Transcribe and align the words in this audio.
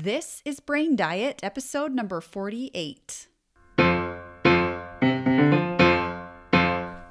This 0.00 0.42
is 0.44 0.60
Brain 0.60 0.94
Diet, 0.94 1.40
episode 1.42 1.92
number 1.92 2.20
48. 2.20 3.26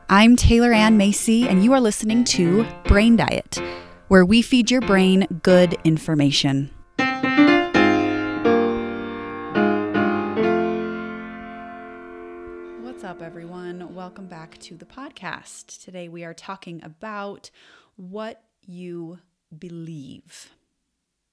I'm 0.10 0.38
Taylor 0.38 0.72
Ann 0.72 0.96
Macy, 0.96 1.50
and 1.50 1.66
you 1.66 1.74
are 1.74 1.82
listening 1.82 2.24
to 2.24 2.66
Brain 2.86 3.18
Diet, 3.18 3.60
where 4.08 4.24
we 4.24 4.42
feed 4.42 4.72
your 4.72 4.80
brain 4.80 5.28
good 5.44 5.76
information. 5.84 6.72
What's 12.84 13.04
up, 13.04 13.22
everyone? 13.22 13.94
Welcome 13.94 14.28
back 14.28 14.58
to 14.60 14.78
the 14.78 14.86
podcast. 14.86 15.84
Today 15.84 16.08
we 16.08 16.24
are 16.24 16.34
talking 16.34 16.82
about 16.86 17.52
what 17.98 18.44
you 18.66 19.20
believe. 19.60 20.54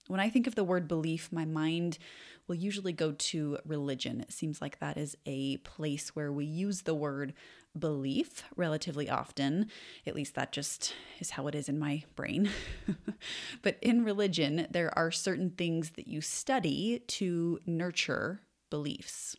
When 0.07 0.21
I 0.21 0.29
think 0.29 0.47
of 0.47 0.55
the 0.55 0.65
word 0.65 0.87
belief, 0.87 1.33
my 1.33 1.47
mind 1.47 1.99
will 2.47 2.57
usually 2.57 2.93
go 2.93 3.13
to 3.13 3.59
religion. 3.65 4.21
It 4.21 4.33
seems 4.33 4.61
like 4.61 4.79
that 4.79 4.99
is 4.99 5.17
a 5.25 5.57
place 5.59 6.15
where 6.15 6.31
we 6.31 6.45
use 6.45 6.83
the 6.83 6.95
word 6.95 7.33
belief 7.77 8.45
relatively 8.55 9.09
often. 9.09 9.71
At 10.07 10.15
least 10.15 10.35
that 10.35 10.53
just 10.53 10.95
is 11.21 11.31
how 11.31 11.47
it 11.47 11.55
is 11.55 11.69
in 11.69 11.79
my 11.79 12.05
brain. 12.17 12.51
but 13.63 13.79
in 13.81 14.05
religion, 14.05 14.67
there 14.71 14.97
are 14.97 15.11
certain 15.11 15.51
things 15.51 15.93
that 15.93 16.07
you 16.07 16.21
study 16.21 17.01
to 17.09 17.61
nurture 17.67 18.43
beliefs. 18.69 19.37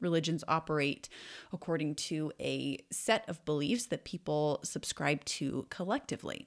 Religions 0.00 0.44
operate 0.48 1.08
according 1.52 1.96
to 1.96 2.32
a 2.40 2.78
set 2.90 3.28
of 3.28 3.44
beliefs 3.44 3.86
that 3.86 4.04
people 4.04 4.60
subscribe 4.62 5.24
to 5.24 5.66
collectively. 5.70 6.46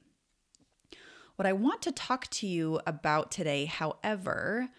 What 1.42 1.48
I 1.48 1.54
want 1.54 1.82
to 1.82 1.92
talk 1.92 2.28
to 2.34 2.46
you 2.46 2.80
about 2.86 3.32
today, 3.32 3.66
however, 3.66 4.70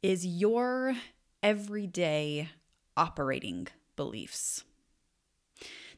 is 0.00 0.24
your 0.24 0.94
everyday 1.42 2.50
operating 2.96 3.66
beliefs. 3.96 4.62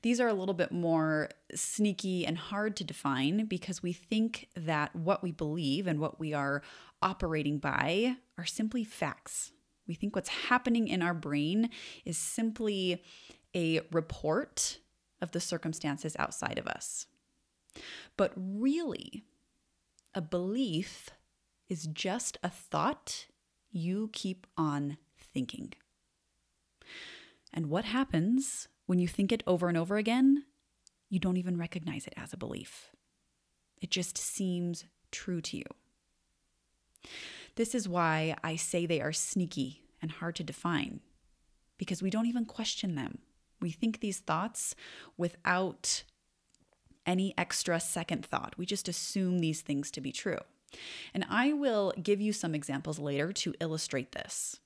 These 0.00 0.19
are 0.19 0.28
a 0.28 0.33
little 0.33 0.55
bit 0.55 0.72
more 0.72 1.28
sneaky 1.55 2.25
and 2.25 2.39
hard 2.39 2.77
to 2.77 2.84
define 2.84 3.44
because 3.44 3.83
we 3.83 3.92
think 3.92 4.48
that 4.56 4.97
what 4.97 5.22
we 5.22 5.33
believe 5.33 5.87
and 5.87 6.00
what 6.00 6.19
we 6.19 6.33
are 6.33 6.62
operating 7.03 7.59
by 7.59 8.17
are 8.39 8.47
simply 8.47 8.84
facts. 8.84 9.53
We 9.87 9.92
think 9.92 10.17
what's 10.17 10.31
happening 10.31 10.89
in 10.89 11.03
our 11.03 11.12
brain 11.12 11.69
is 12.06 12.17
simply 12.17 13.03
a 13.55 13.83
report 13.92 14.78
of 15.20 15.33
the 15.33 15.41
circumstances 15.41 16.17
outside 16.19 16.59
of 16.59 16.67
us. 16.67 17.06
But 18.17 18.33
really, 18.34 19.27
a 20.17 20.22
belief 20.22 21.11
is 21.69 21.86
just 21.86 22.39
a 22.42 22.48
thought 22.48 23.27
you 23.70 24.09
keep 24.12 24.47
on 24.56 24.97
thinking. 25.20 25.75
And 27.53 27.67
what 27.67 27.84
happens 27.84 28.67
when 28.87 28.98
you 28.98 29.06
think 29.06 29.31
it 29.31 29.42
over 29.47 29.69
and 29.69 29.77
over 29.77 29.98
again? 29.98 30.44
You 31.11 31.20
don't 31.20 31.37
even 31.37 31.59
recognize 31.59 32.06
it 32.06 32.14
as 32.17 32.33
a 32.33 32.39
belief. 32.39 32.91
It 33.81 33.91
just 33.91 34.17
seems 34.17 34.87
true 35.12 35.42
to 35.42 35.59
you. 35.59 35.64
This 37.56 37.75
is 37.75 37.89
why 37.89 38.37
I 38.42 38.56
say 38.56 38.87
they 38.87 39.00
are 39.00 39.12
sneaky 39.12 39.83
and 40.00 40.11
hard 40.11 40.37
to 40.37 40.44
define, 40.44 41.00
because 41.78 42.03
we 42.03 42.11
don't 42.11 42.27
even 42.27 42.44
question 42.47 42.94
them. 42.94 43.19
We 43.61 43.70
think 43.70 44.00
these 44.00 44.19
thoughts 44.19 44.75
without 45.17 46.05
any 47.07 47.35
extra 47.39 47.81
second 47.81 48.27
thought. 48.27 48.55
We 48.59 48.67
just 48.67 48.89
assume 48.89 49.39
these 49.39 49.61
things 49.61 49.91
to 49.93 50.01
be 50.01 50.12
true. 50.12 50.39
And 51.15 51.25
I 51.31 51.53
will 51.53 51.93
give 52.03 52.21
you 52.21 52.33
some 52.33 52.55
examples 52.55 52.99
later 52.99 53.33
to 53.33 53.55
illustrate 53.61 54.12
this. 54.12 54.61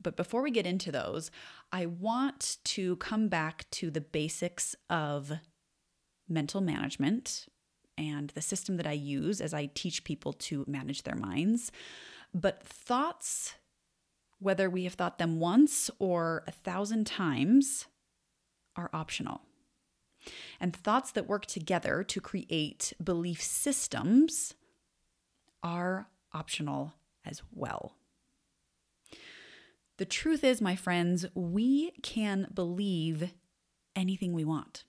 But 0.00 0.16
before 0.16 0.42
we 0.42 0.50
get 0.50 0.66
into 0.66 0.90
those, 0.90 1.30
I 1.72 1.86
want 1.86 2.58
to 2.64 2.96
come 2.96 3.28
back 3.28 3.66
to 3.72 3.90
the 3.90 4.00
basics 4.00 4.74
of 4.90 5.32
mental 6.28 6.60
management 6.60 7.46
and 7.98 8.30
the 8.30 8.40
system 8.40 8.76
that 8.78 8.86
I 8.86 8.92
use 8.92 9.40
as 9.40 9.54
I 9.54 9.66
teach 9.66 10.04
people 10.04 10.32
to 10.34 10.64
manage 10.66 11.02
their 11.02 11.14
minds. 11.14 11.70
But 12.34 12.62
thoughts, 12.62 13.54
whether 14.38 14.70
we 14.70 14.84
have 14.84 14.94
thought 14.94 15.18
them 15.18 15.38
once 15.38 15.90
or 15.98 16.42
a 16.46 16.52
thousand 16.52 17.06
times, 17.06 17.86
are 18.74 18.90
optional. 18.92 19.42
And 20.60 20.74
thoughts 20.74 21.12
that 21.12 21.28
work 21.28 21.46
together 21.46 22.02
to 22.04 22.20
create 22.20 22.92
belief 23.02 23.42
systems 23.42 24.54
are 25.62 26.08
optional 26.32 26.94
as 27.24 27.42
well. 27.52 27.96
The 29.98 30.04
truth 30.04 30.42
is, 30.42 30.60
my 30.60 30.74
friends, 30.74 31.26
we 31.34 31.92
can 32.02 32.48
believe 32.52 33.32
anything 33.94 34.32
we 34.32 34.44
want. 34.44 34.84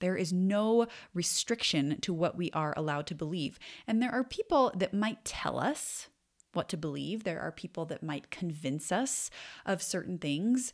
There 0.00 0.16
is 0.16 0.32
no 0.32 0.86
restriction 1.14 2.00
to 2.02 2.12
what 2.14 2.36
we 2.36 2.50
are 2.52 2.74
allowed 2.76 3.06
to 3.08 3.14
believe. 3.14 3.58
And 3.86 4.00
there 4.00 4.12
are 4.12 4.22
people 4.22 4.72
that 4.76 4.94
might 4.94 5.24
tell 5.24 5.58
us 5.58 6.08
what 6.52 6.68
to 6.68 6.76
believe. 6.76 7.24
There 7.24 7.40
are 7.40 7.50
people 7.50 7.84
that 7.86 8.02
might 8.02 8.30
convince 8.30 8.92
us 8.92 9.30
of 9.66 9.82
certain 9.82 10.18
things. 10.18 10.72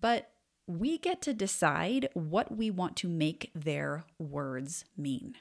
But 0.00 0.30
we 0.66 0.98
get 0.98 1.20
to 1.22 1.34
decide 1.34 2.08
what 2.14 2.56
we 2.56 2.70
want 2.70 2.96
to 2.96 3.08
make 3.08 3.50
their 3.54 4.04
words 4.18 4.84
mean. 4.96 5.34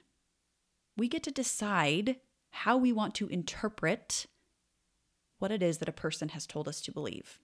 We 0.98 1.08
get 1.08 1.24
to 1.24 1.32
decide 1.32 2.18
how 2.52 2.78
we 2.78 2.92
want 2.92 3.16
to 3.16 3.28
interpret 3.28 4.28
what 5.40 5.52
it 5.52 5.64
is 5.64 5.80
that 5.80 5.90
a 5.90 5.94
person 5.94 6.30
has 6.30 6.46
told 6.46 6.68
us 6.68 6.82
to 6.82 6.92
believe. 6.92 7.40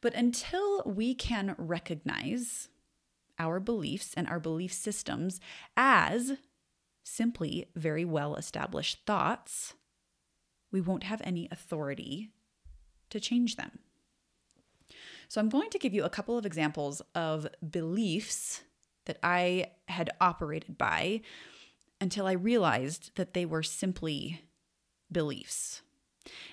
But 0.00 0.14
until 0.14 0.82
we 0.84 1.14
can 1.14 1.54
recognize 1.58 2.68
our 3.38 3.60
beliefs 3.60 4.14
and 4.16 4.28
our 4.28 4.40
belief 4.40 4.72
systems 4.72 5.40
as 5.76 6.38
simply 7.04 7.68
very 7.74 8.04
well 8.04 8.36
established 8.36 9.04
thoughts, 9.06 9.74
we 10.70 10.80
won't 10.80 11.04
have 11.04 11.20
any 11.24 11.48
authority 11.50 12.30
to 13.10 13.20
change 13.20 13.56
them. 13.56 13.78
So 15.28 15.40
I'm 15.40 15.50
going 15.50 15.70
to 15.70 15.78
give 15.78 15.92
you 15.92 16.04
a 16.04 16.10
couple 16.10 16.38
of 16.38 16.46
examples 16.46 17.02
of 17.14 17.46
beliefs 17.70 18.62
that 19.04 19.18
I 19.22 19.66
had 19.86 20.10
operated 20.20 20.78
by 20.78 21.20
until 22.00 22.26
I 22.26 22.32
realized 22.32 23.14
that 23.16 23.34
they 23.34 23.44
were 23.44 23.62
simply 23.62 24.42
beliefs. 25.12 25.82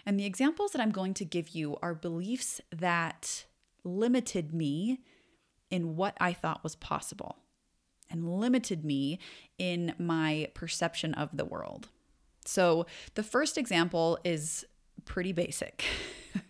And 0.05 0.19
the 0.19 0.25
examples 0.25 0.71
that 0.71 0.81
I'm 0.81 0.91
going 0.91 1.13
to 1.15 1.25
give 1.25 1.49
you 1.49 1.77
are 1.81 1.93
beliefs 1.93 2.61
that 2.71 3.45
limited 3.83 4.53
me 4.53 5.01
in 5.69 5.95
what 5.95 6.15
I 6.19 6.33
thought 6.33 6.63
was 6.63 6.75
possible 6.75 7.37
and 8.09 8.39
limited 8.39 8.85
me 8.85 9.19
in 9.57 9.93
my 9.97 10.49
perception 10.53 11.13
of 11.13 11.35
the 11.35 11.45
world. 11.45 11.89
So 12.45 12.85
the 13.15 13.23
first 13.23 13.57
example 13.57 14.19
is 14.23 14.65
pretty 15.05 15.33
basic. 15.33 15.83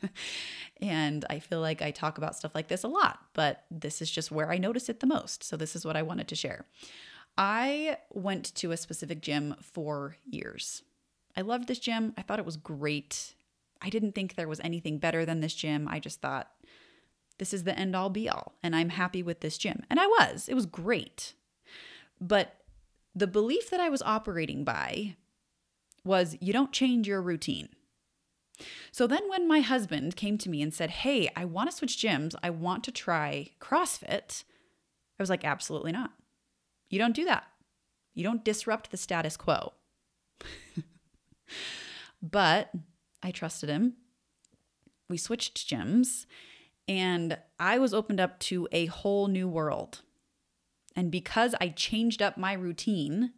And 0.82 1.26
I 1.30 1.40
feel 1.40 1.62
like 1.62 1.82
I 1.82 1.92
talk 1.92 2.18
about 2.18 2.36
stuff 2.36 2.54
like 2.54 2.68
this 2.68 2.84
a 2.84 2.90
lot, 2.90 3.20
but 3.34 3.64
this 3.72 4.02
is 4.02 4.12
just 4.12 4.32
where 4.32 4.52
I 4.52 4.58
notice 4.58 4.90
it 4.90 5.00
the 5.00 5.08
most. 5.08 5.44
So 5.44 5.56
this 5.56 5.76
is 5.76 5.86
what 5.86 5.96
I 5.96 6.02
wanted 6.02 6.28
to 6.28 6.36
share. 6.36 6.66
I 7.38 7.98
went 8.14 8.54
to 8.56 8.72
a 8.72 8.78
specific 8.78 9.22
gym 9.22 9.56
for 9.62 10.18
years. 10.26 10.84
I 11.38 11.42
loved 11.42 11.68
this 11.68 11.80
gym. 11.80 12.14
I 12.18 12.22
thought 12.22 12.40
it 12.40 12.46
was 12.46 12.58
great. 12.58 13.36
I 13.82 13.90
didn't 13.90 14.14
think 14.14 14.36
there 14.36 14.48
was 14.48 14.62
anything 14.62 14.98
better 14.98 15.26
than 15.26 15.42
this 15.42 15.54
gym. 15.54 15.88
I 15.88 16.00
just 16.00 16.22
thought 16.22 16.50
this 17.38 17.54
is 17.54 17.64
the 17.64 17.78
end 17.78 17.96
all 17.96 18.10
be 18.10 18.30
all, 18.30 18.54
and 18.64 18.76
I'm 18.76 18.90
happy 18.90 19.22
with 19.22 19.42
this 19.42 19.58
gym. 19.58 19.84
And 19.90 20.00
I 20.00 20.08
was, 20.08 20.48
it 20.48 20.54
was 20.54 20.66
great. 20.66 21.34
But 22.22 22.56
the 23.14 23.28
belief 23.28 23.70
that 23.70 23.82
I 23.82 23.90
was 23.90 24.02
operating 24.02 24.64
by 24.64 25.18
was 26.06 26.38
you 26.40 26.54
don't 26.54 26.72
change 26.72 27.08
your 27.08 27.22
routine. 27.22 27.70
So 28.92 29.08
then, 29.08 29.30
when 29.30 29.48
my 29.48 29.60
husband 29.62 30.16
came 30.16 30.38
to 30.40 30.50
me 30.50 30.62
and 30.62 30.74
said, 30.74 30.90
Hey, 30.90 31.30
I 31.36 31.46
want 31.46 31.70
to 31.70 31.76
switch 31.76 31.98
gyms, 31.98 32.36
I 32.42 32.50
want 32.50 32.84
to 32.86 32.92
try 32.92 33.52
CrossFit, 33.60 34.44
I 35.20 35.24
was 35.24 35.30
like, 35.30 35.44
Absolutely 35.44 35.92
not. 35.92 36.12
You 36.90 37.00
don't 37.00 37.16
do 37.16 37.26
that. 37.26 37.46
You 38.14 38.24
don't 38.24 38.46
disrupt 38.46 38.92
the 38.92 38.98
status 38.98 39.36
quo. 39.38 39.74
but 42.22 42.72
I 43.22 43.32
trusted 43.32 43.70
him. 43.70 43.96
We 45.10 45.18
switched 45.18 45.70
gyms, 45.70 46.26
and 46.88 47.38
I 47.60 47.78
was 47.78 47.94
opened 47.94 48.20
up 48.20 48.40
to 48.40 48.68
a 48.72 48.86
whole 48.88 49.28
new 49.28 49.48
world. 49.48 50.02
And 50.96 51.12
because 51.12 51.54
I 51.60 51.70
changed 51.70 52.22
up 52.22 52.38
my 52.38 52.54
routine, 52.54 53.34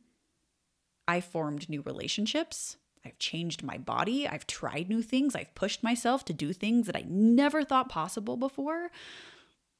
I 1.08 1.22
formed 1.22 1.70
new 1.70 1.81
relationships. 1.81 2.78
I've 3.06 3.20
changed 3.20 3.64
my 3.64 3.78
body. 3.78 4.28
I've 4.28 4.48
tried 4.48 4.90
new 4.90 5.02
things. 5.02 5.36
I've 5.36 5.56
pushed 5.56 5.84
myself 5.84 6.26
to 6.26 6.34
do 6.34 6.54
things 6.54 6.88
that 6.88 6.96
I 6.96 7.06
never 7.08 7.64
thought 7.64 7.90
possible 7.90 8.38
before. 8.38 8.90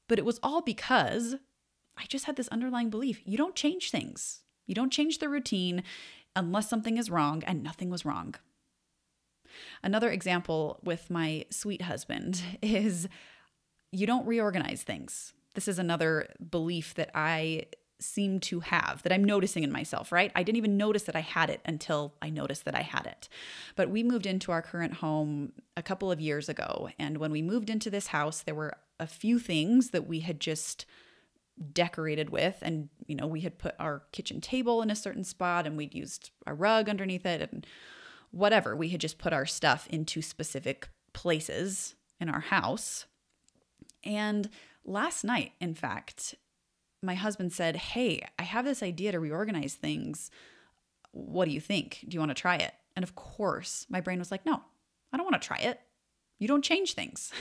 But 0.08 0.18
it 0.18 0.24
was 0.24 0.40
all 0.42 0.62
because 0.62 1.36
I 1.96 2.04
just 2.08 2.24
had 2.24 2.36
this 2.36 2.48
underlying 2.48 2.90
belief 2.90 3.20
you 3.24 3.36
don't 3.36 3.54
change 3.54 3.90
things. 3.90 4.42
You 4.66 4.74
don't 4.74 4.92
change 4.92 5.18
the 5.18 5.28
routine 5.28 5.82
unless 6.36 6.68
something 6.68 6.98
is 6.98 7.10
wrong, 7.10 7.42
and 7.46 7.62
nothing 7.62 7.90
was 7.90 8.04
wrong. 8.04 8.34
Another 9.82 10.10
example 10.10 10.78
with 10.84 11.10
my 11.10 11.46
sweet 11.50 11.82
husband 11.82 12.42
is 12.62 13.08
you 13.90 14.06
don't 14.06 14.26
reorganize 14.26 14.82
things. 14.82 15.32
This 15.54 15.68
is 15.68 15.78
another 15.78 16.28
belief 16.50 16.94
that 16.94 17.10
I 17.14 17.64
seem 18.00 18.38
to 18.38 18.60
have 18.60 19.02
that 19.02 19.12
I'm 19.12 19.24
noticing 19.24 19.64
in 19.64 19.72
myself, 19.72 20.12
right? 20.12 20.30
I 20.34 20.42
didn't 20.42 20.58
even 20.58 20.76
notice 20.76 21.02
that 21.04 21.16
I 21.16 21.20
had 21.20 21.50
it 21.50 21.60
until 21.64 22.14
I 22.22 22.30
noticed 22.30 22.64
that 22.64 22.74
I 22.74 22.82
had 22.82 23.06
it. 23.06 23.28
But 23.76 23.90
we 23.90 24.02
moved 24.02 24.26
into 24.26 24.52
our 24.52 24.62
current 24.62 24.94
home 24.94 25.52
a 25.76 25.82
couple 25.82 26.12
of 26.12 26.20
years 26.20 26.48
ago. 26.48 26.90
And 26.98 27.18
when 27.18 27.32
we 27.32 27.42
moved 27.42 27.70
into 27.70 27.90
this 27.90 28.08
house, 28.08 28.42
there 28.42 28.54
were 28.54 28.76
a 29.00 29.06
few 29.06 29.38
things 29.38 29.90
that 29.90 30.06
we 30.06 30.20
had 30.20 30.40
just 30.40 30.86
decorated 31.72 32.30
with 32.30 32.56
and 32.62 32.88
you 33.06 33.16
know 33.16 33.26
we 33.26 33.40
had 33.40 33.58
put 33.58 33.74
our 33.80 34.02
kitchen 34.12 34.40
table 34.40 34.80
in 34.80 34.90
a 34.90 34.96
certain 34.96 35.24
spot 35.24 35.66
and 35.66 35.76
we'd 35.76 35.94
used 35.94 36.30
a 36.46 36.54
rug 36.54 36.88
underneath 36.88 37.26
it 37.26 37.48
and 37.52 37.66
whatever 38.30 38.76
we 38.76 38.90
had 38.90 39.00
just 39.00 39.18
put 39.18 39.32
our 39.32 39.44
stuff 39.44 39.88
into 39.90 40.22
specific 40.22 40.88
places 41.12 41.96
in 42.20 42.28
our 42.28 42.38
house 42.38 43.06
and 44.04 44.48
last 44.84 45.24
night 45.24 45.50
in 45.60 45.74
fact 45.74 46.36
my 47.02 47.14
husband 47.14 47.52
said, 47.52 47.76
Hey, 47.76 48.26
I 48.38 48.42
have 48.42 48.64
this 48.64 48.82
idea 48.82 49.12
to 49.12 49.20
reorganize 49.20 49.74
things. 49.74 50.30
What 51.12 51.46
do 51.46 51.50
you 51.50 51.60
think? 51.60 52.04
Do 52.06 52.14
you 52.14 52.20
want 52.20 52.30
to 52.30 52.40
try 52.40 52.56
it? 52.56 52.72
And 52.96 53.02
of 53.02 53.14
course, 53.14 53.86
my 53.88 54.00
brain 54.00 54.18
was 54.18 54.30
like, 54.30 54.44
No, 54.44 54.60
I 55.12 55.16
don't 55.16 55.30
want 55.30 55.40
to 55.40 55.46
try 55.46 55.58
it. 55.58 55.80
You 56.38 56.48
don't 56.48 56.64
change 56.64 56.94
things. 56.94 57.32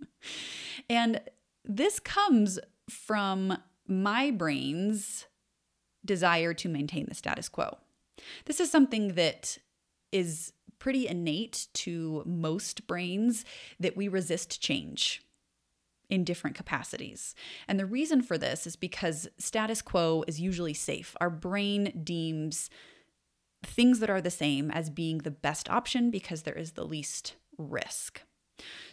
and 0.90 1.20
this 1.64 2.00
comes 2.00 2.58
from 2.88 3.58
my 3.86 4.30
brain's 4.30 5.26
desire 6.04 6.54
to 6.54 6.68
maintain 6.68 7.06
the 7.06 7.14
status 7.14 7.48
quo. 7.48 7.76
This 8.46 8.60
is 8.60 8.70
something 8.70 9.14
that 9.14 9.58
is 10.10 10.52
pretty 10.78 11.06
innate 11.06 11.66
to 11.74 12.22
most 12.24 12.86
brains 12.86 13.44
that 13.80 13.96
we 13.96 14.08
resist 14.08 14.60
change 14.60 15.22
in 16.10 16.24
different 16.24 16.56
capacities. 16.56 17.34
And 17.66 17.78
the 17.78 17.86
reason 17.86 18.22
for 18.22 18.38
this 18.38 18.66
is 18.66 18.76
because 18.76 19.28
status 19.38 19.82
quo 19.82 20.24
is 20.26 20.40
usually 20.40 20.74
safe. 20.74 21.16
Our 21.20 21.30
brain 21.30 22.00
deems 22.04 22.70
things 23.62 24.00
that 24.00 24.10
are 24.10 24.20
the 24.20 24.30
same 24.30 24.70
as 24.70 24.90
being 24.90 25.18
the 25.18 25.30
best 25.30 25.68
option 25.68 26.10
because 26.10 26.42
there 26.42 26.54
is 26.54 26.72
the 26.72 26.84
least 26.84 27.34
risk. 27.58 28.22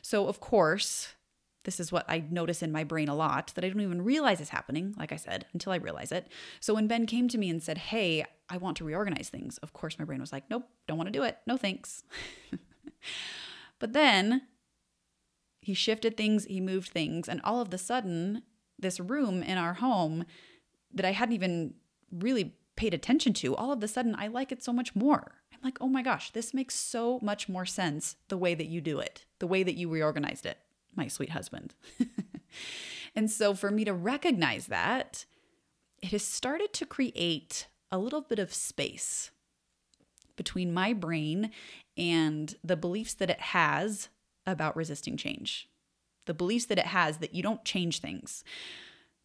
So, 0.02 0.28
of 0.28 0.40
course, 0.40 1.16
this 1.64 1.80
is 1.80 1.92
what 1.92 2.06
I 2.08 2.24
notice 2.30 2.62
in 2.62 2.72
my 2.72 2.84
brain 2.84 3.10
a 3.10 3.16
lot 3.16 3.52
that 3.56 3.64
I 3.64 3.70
don't 3.70 3.82
even 3.82 4.04
realize 4.04 4.40
is 4.40 4.50
happening, 4.50 4.94
like 4.98 5.12
I 5.12 5.16
said, 5.16 5.46
until 5.54 5.72
I 5.72 5.78
realize 5.78 6.12
it. 6.12 6.28
So, 6.60 6.74
when 6.74 6.88
Ben 6.88 7.06
came 7.06 7.28
to 7.30 7.38
me 7.38 7.50
and 7.50 7.62
said, 7.62 7.78
Hey, 7.78 8.26
I 8.50 8.58
want 8.58 8.78
to 8.78 8.86
reorganize 8.86 9.30
things, 9.30 9.58
of 9.60 9.74
course, 9.74 9.98
my 9.98 10.06
brain 10.06 10.22
was 10.22 10.32
like, 10.32 10.50
Nope, 10.50 10.68
don't 10.88 10.98
want 10.98 11.08
to 11.08 11.18
do 11.20 11.24
it. 11.24 11.38
No 11.48 11.58
thanks. 11.58 12.04
but 13.80 13.94
then 13.94 14.44
he 15.66 15.74
shifted 15.74 16.16
things, 16.16 16.46
he 16.46 16.62
moved 16.62 16.90
things, 16.90 17.28
and 17.28 17.42
all 17.44 17.60
of 17.60 17.72
the 17.72 17.80
sudden, 17.80 18.44
this 18.78 19.00
room 19.00 19.42
in 19.42 19.58
our 19.58 19.74
home 19.74 20.24
that 20.94 21.06
I 21.08 21.12
hadn't 21.12 21.34
even 21.34 21.74
really 22.12 22.54
paid 22.76 22.94
attention 22.94 23.34
to, 23.34 23.56
all 23.56 23.72
of 23.72 23.82
a 23.82 23.88
sudden 23.88 24.16
I 24.16 24.28
like 24.28 24.52
it 24.52 24.62
so 24.62 24.72
much 24.72 24.96
more. 24.96 25.32
I'm 25.52 25.60
like, 25.64 25.80
oh 25.82 25.88
my 25.88 26.04
gosh, 26.04 26.30
this 26.30 26.54
makes 26.54 26.76
so 26.76 27.18
much 27.24 27.50
more 27.50 27.66
sense 27.66 28.16
the 28.28 28.38
way 28.38 28.54
that 28.54 28.68
you 28.68 28.80
do 28.80 29.00
it, 29.00 29.26
the 29.40 29.48
way 29.48 29.64
that 29.64 29.74
you 29.74 29.90
reorganized 29.90 30.46
it, 30.46 30.60
my 30.96 31.08
sweet 31.08 31.32
husband. 31.32 31.74
and 33.16 33.32
so 33.32 33.56
for 33.56 33.72
me 33.72 33.86
to 33.86 33.94
recognize 33.94 34.68
that, 34.68 35.26
it 36.04 36.10
has 36.10 36.24
started 36.24 36.74
to 36.74 36.86
create 36.86 37.66
a 37.92 37.98
little 37.98 38.22
bit 38.22 38.38
of 38.38 38.54
space 38.54 39.32
between 40.36 40.72
my 40.72 40.94
brain 40.94 41.50
and 41.98 42.54
the 42.64 42.78
beliefs 42.78 43.16
that 43.16 43.32
it 43.32 43.42
has 43.42 44.10
about 44.46 44.76
resisting 44.76 45.18
change, 45.18 45.68
the 46.26 46.34
beliefs 46.34 46.66
that 46.66 46.80
it 46.80 46.88
has 46.88 47.18
that 47.18 47.34
you 47.34 47.44
don't 47.44 47.66
change 47.66 48.00
things. 48.00 48.44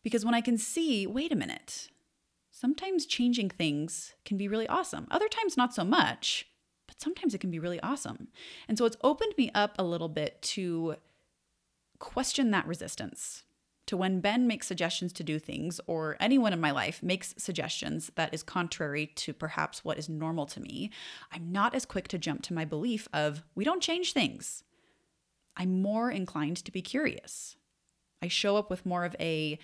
Because 0.02 0.24
when 0.24 0.34
I 0.34 0.40
can 0.40 0.56
see, 0.56 1.06
wait 1.06 1.32
a 1.32 1.36
minute, 1.36 1.88
sometimes 2.50 3.06
changing 3.06 3.50
things 3.50 4.14
can 4.24 4.36
be 4.36 4.48
really 4.48 4.68
awesome. 4.68 5.06
Other 5.10 5.28
times, 5.28 5.56
not 5.56 5.74
so 5.74 5.84
much, 5.84 6.46
but 6.86 7.00
sometimes 7.00 7.34
it 7.34 7.40
can 7.40 7.50
be 7.50 7.58
really 7.58 7.80
awesome. 7.80 8.28
And 8.68 8.76
so 8.78 8.84
it's 8.84 8.96
opened 9.02 9.34
me 9.36 9.50
up 9.54 9.74
a 9.78 9.84
little 9.84 10.08
bit 10.08 10.40
to 10.42 10.96
question 11.98 12.50
that 12.50 12.66
resistance. 12.66 13.44
To 13.86 13.96
when 13.96 14.20
Ben 14.20 14.46
makes 14.46 14.68
suggestions 14.68 15.12
to 15.14 15.24
do 15.24 15.40
things, 15.40 15.80
or 15.88 16.16
anyone 16.20 16.52
in 16.52 16.60
my 16.60 16.70
life 16.70 17.02
makes 17.02 17.34
suggestions 17.36 18.12
that 18.14 18.32
is 18.32 18.42
contrary 18.42 19.06
to 19.16 19.32
perhaps 19.32 19.84
what 19.84 19.98
is 19.98 20.08
normal 20.08 20.46
to 20.46 20.60
me, 20.60 20.90
I'm 21.32 21.50
not 21.50 21.74
as 21.74 21.84
quick 21.84 22.06
to 22.08 22.18
jump 22.18 22.42
to 22.42 22.54
my 22.54 22.64
belief 22.64 23.08
of 23.12 23.42
we 23.56 23.64
don't 23.64 23.82
change 23.82 24.12
things. 24.12 24.62
I'm 25.60 25.82
more 25.82 26.10
inclined 26.10 26.56
to 26.64 26.72
be 26.72 26.80
curious. 26.80 27.54
I 28.22 28.28
show 28.28 28.56
up 28.56 28.70
with 28.70 28.86
more 28.86 29.04
of 29.04 29.14
a, 29.20 29.58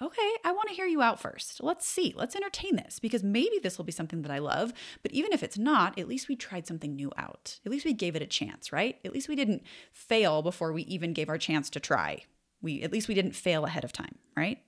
okay, 0.00 0.30
I 0.44 0.52
want 0.52 0.68
to 0.68 0.74
hear 0.74 0.84
you 0.86 1.00
out 1.00 1.18
first. 1.18 1.62
Let's 1.62 1.88
see, 1.88 2.12
let's 2.14 2.36
entertain 2.36 2.76
this 2.76 2.98
because 2.98 3.24
maybe 3.24 3.58
this 3.62 3.78
will 3.78 3.86
be 3.86 3.92
something 3.92 4.20
that 4.22 4.30
I 4.30 4.40
love. 4.40 4.74
But 5.02 5.12
even 5.12 5.32
if 5.32 5.42
it's 5.42 5.56
not, 5.56 5.98
at 5.98 6.06
least 6.06 6.28
we 6.28 6.36
tried 6.36 6.66
something 6.66 6.94
new 6.94 7.10
out. 7.16 7.60
At 7.64 7.72
least 7.72 7.86
we 7.86 7.94
gave 7.94 8.14
it 8.14 8.20
a 8.20 8.26
chance, 8.26 8.72
right? 8.74 8.98
At 9.06 9.14
least 9.14 9.30
we 9.30 9.34
didn't 9.34 9.62
fail 9.90 10.42
before 10.42 10.70
we 10.70 10.82
even 10.82 11.14
gave 11.14 11.30
our 11.30 11.38
chance 11.38 11.70
to 11.70 11.80
try. 11.80 12.24
We 12.60 12.82
at 12.82 12.92
least 12.92 13.08
we 13.08 13.14
didn't 13.14 13.34
fail 13.34 13.64
ahead 13.64 13.84
of 13.84 13.92
time, 13.92 14.16
right? 14.36 14.58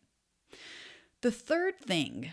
The 1.21 1.31
third 1.31 1.79
thing 1.79 2.33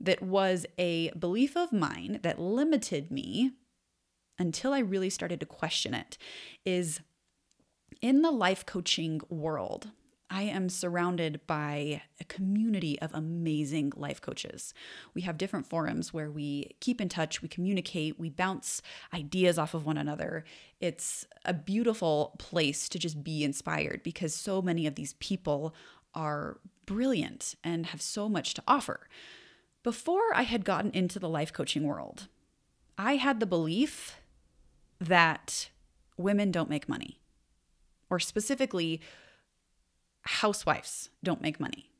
that 0.00 0.22
was 0.22 0.64
a 0.78 1.10
belief 1.10 1.58
of 1.58 1.74
mine 1.74 2.20
that 2.22 2.40
limited 2.40 3.10
me 3.10 3.52
until 4.38 4.72
I 4.72 4.78
really 4.78 5.10
started 5.10 5.40
to 5.40 5.46
question 5.46 5.92
it 5.92 6.16
is 6.64 7.00
in 8.00 8.22
the 8.22 8.30
life 8.30 8.66
coaching 8.66 9.20
world, 9.28 9.90
I 10.28 10.42
am 10.42 10.68
surrounded 10.68 11.40
by 11.46 12.02
a 12.20 12.24
community 12.24 13.00
of 13.00 13.14
amazing 13.14 13.92
life 13.96 14.20
coaches. 14.20 14.74
We 15.14 15.22
have 15.22 15.38
different 15.38 15.66
forums 15.66 16.12
where 16.12 16.30
we 16.30 16.74
keep 16.80 17.00
in 17.00 17.08
touch, 17.08 17.42
we 17.42 17.48
communicate, 17.48 18.18
we 18.18 18.30
bounce 18.30 18.82
ideas 19.14 19.56
off 19.56 19.72
of 19.72 19.86
one 19.86 19.96
another. 19.96 20.44
It's 20.80 21.26
a 21.44 21.54
beautiful 21.54 22.34
place 22.38 22.88
to 22.88 22.98
just 22.98 23.22
be 23.22 23.44
inspired 23.44 24.02
because 24.02 24.34
so 24.34 24.60
many 24.60 24.86
of 24.86 24.96
these 24.96 25.14
people 25.14 25.74
are 26.12 26.58
brilliant 26.86 27.54
and 27.62 27.86
have 27.86 28.02
so 28.02 28.28
much 28.28 28.54
to 28.54 28.62
offer. 28.66 29.08
Before 29.84 30.34
I 30.34 30.42
had 30.42 30.64
gotten 30.64 30.90
into 30.90 31.20
the 31.20 31.28
life 31.28 31.52
coaching 31.52 31.84
world, 31.84 32.26
I 32.98 33.16
had 33.16 33.38
the 33.38 33.46
belief 33.46 34.16
that 34.98 35.70
women 36.16 36.50
don't 36.50 36.70
make 36.70 36.88
money 36.88 37.20
or 38.10 38.18
specifically, 38.18 39.00
housewives 40.22 41.10
don't 41.22 41.42
make 41.42 41.60
money, 41.60 41.90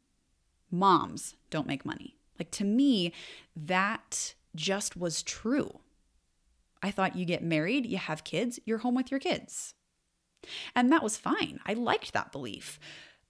moms 0.71 1.35
don't 1.51 1.67
make 1.67 1.85
money. 1.85 2.17
Like 2.39 2.51
to 2.53 2.65
me, 2.65 3.13
that 3.55 4.35
just 4.55 4.97
was 4.97 5.23
true. 5.23 5.81
I 6.83 6.91
thought 6.91 7.17
you 7.17 7.25
get 7.25 7.43
married, 7.43 7.87
you 7.87 7.99
have 7.99 8.25
kids, 8.25 8.61
you're 8.65 8.79
home 8.79 8.95
with 8.95 9.11
your 9.11 9.21
kids. 9.21 9.75
And 10.75 10.93
that 10.93 11.03
was 11.03 11.17
fine. 11.17 11.61
I 11.67 11.73
liked 11.73 12.13
that 12.13 12.33
belief 12.33 12.79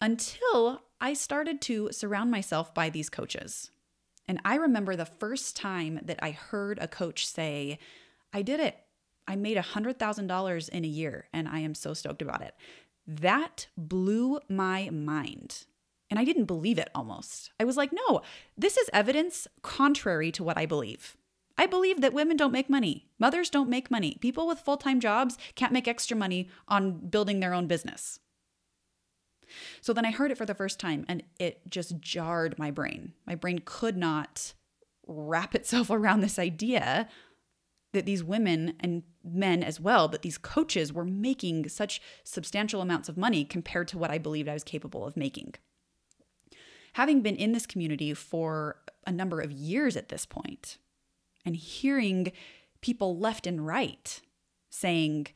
until 0.01 0.83
I 1.01 1.15
started 1.15 1.61
to 1.63 1.91
surround 1.93 2.31
myself 2.31 2.75
by 2.75 2.91
these 2.91 3.09
coaches. 3.09 3.71
And 4.29 4.41
I 4.45 4.57
remember 4.57 4.97
the 4.97 5.07
first 5.07 5.57
time 5.57 6.01
that 6.03 6.19
I 6.21 6.33
heard 6.33 6.79
a 6.81 6.89
coach 6.89 7.27
say, 7.27 7.79
I 8.33 8.43
did 8.43 8.61
it. 8.61 8.77
I 9.29 9.37
made 9.37 9.57
$100,000 9.57 10.69
in 10.69 10.85
a 10.85 10.89
year 10.89 11.27
and 11.33 11.49
I 11.49 11.61
am 11.61 11.75
so 11.75 11.95
stoked 11.95 12.23
about 12.23 12.43
it. 12.43 12.55
That 13.07 13.69
blew 13.77 14.41
my 14.49 14.91
mind. 14.91 15.65
And 16.09 16.21
I 16.21 16.25
didn't 16.25 16.45
believe 16.45 16.79
it 16.79 16.91
almost. 16.95 17.51
I 17.59 17.65
was 17.65 17.77
like, 17.77 17.93
no, 17.93 18.23
this 18.57 18.77
is 18.77 18.89
evidence 18.93 19.49
contrary 19.63 20.31
to 20.33 20.45
what 20.45 20.57
I 20.57 20.67
believe. 20.67 21.17
I 21.59 21.67
believe 21.67 22.01
that 22.01 22.13
women 22.13 22.37
don't 22.37 22.53
make 22.53 22.71
money. 22.71 23.07
Mothers 23.19 23.51
don't 23.51 23.71
make 23.71 23.91
money. 23.91 24.19
People 24.21 24.47
with 24.47 24.61
full 24.61 24.77
time 24.77 25.01
jobs 25.01 25.39
can't 25.55 25.73
make 25.73 25.89
extra 25.89 26.17
money 26.17 26.49
on 26.69 27.09
building 27.09 27.41
their 27.41 27.55
own 27.55 27.67
business. 27.67 28.21
So 29.81 29.93
then 29.93 30.05
I 30.05 30.11
heard 30.11 30.31
it 30.31 30.39
for 30.39 30.47
the 30.47 30.55
first 30.55 30.79
time 30.79 31.05
and 31.09 31.23
it 31.39 31.63
just 31.69 32.01
jarred 32.01 32.59
my 32.59 32.71
brain. 32.71 33.13
My 33.27 33.35
brain 33.35 33.63
could 33.65 33.97
not 33.97 34.55
wrap 35.07 35.55
itself 35.55 35.91
around 35.91 36.21
this 36.21 36.39
idea 36.39 37.09
that 37.93 38.07
these 38.07 38.23
women 38.23 38.75
and 38.81 39.03
men 39.27 39.63
as 39.63 39.81
well, 39.81 40.09
but 40.09 40.23
these 40.23 40.39
coaches 40.39 40.93
were 40.93 41.05
making 41.05 41.69
such 41.69 42.01
substantial 42.25 42.81
amounts 42.81 43.09
of 43.09 43.17
money 43.17 43.45
compared 43.45 43.89
to 43.89 43.99
what 43.99 44.11
I 44.11 44.19
believed 44.19 44.49
I 44.49 44.55
was 44.55 44.65
capable 44.65 45.07
of 45.07 45.17
making. 45.17 45.55
Having 46.95 47.23
been 47.23 47.37
in 47.37 47.53
this 47.53 47.67
community 47.67 48.15
for 48.15 48.77
a 49.07 49.13
number 49.13 49.41
of 49.41 49.53
years 49.53 49.97
at 49.97 50.09
this 50.09 50.27
point, 50.27 50.79
and 51.45 51.57
hearing 51.57 52.33
people 52.81 53.19
left 53.19 53.47
and 53.47 53.67
right 53.67 54.21
saying, 54.71 55.29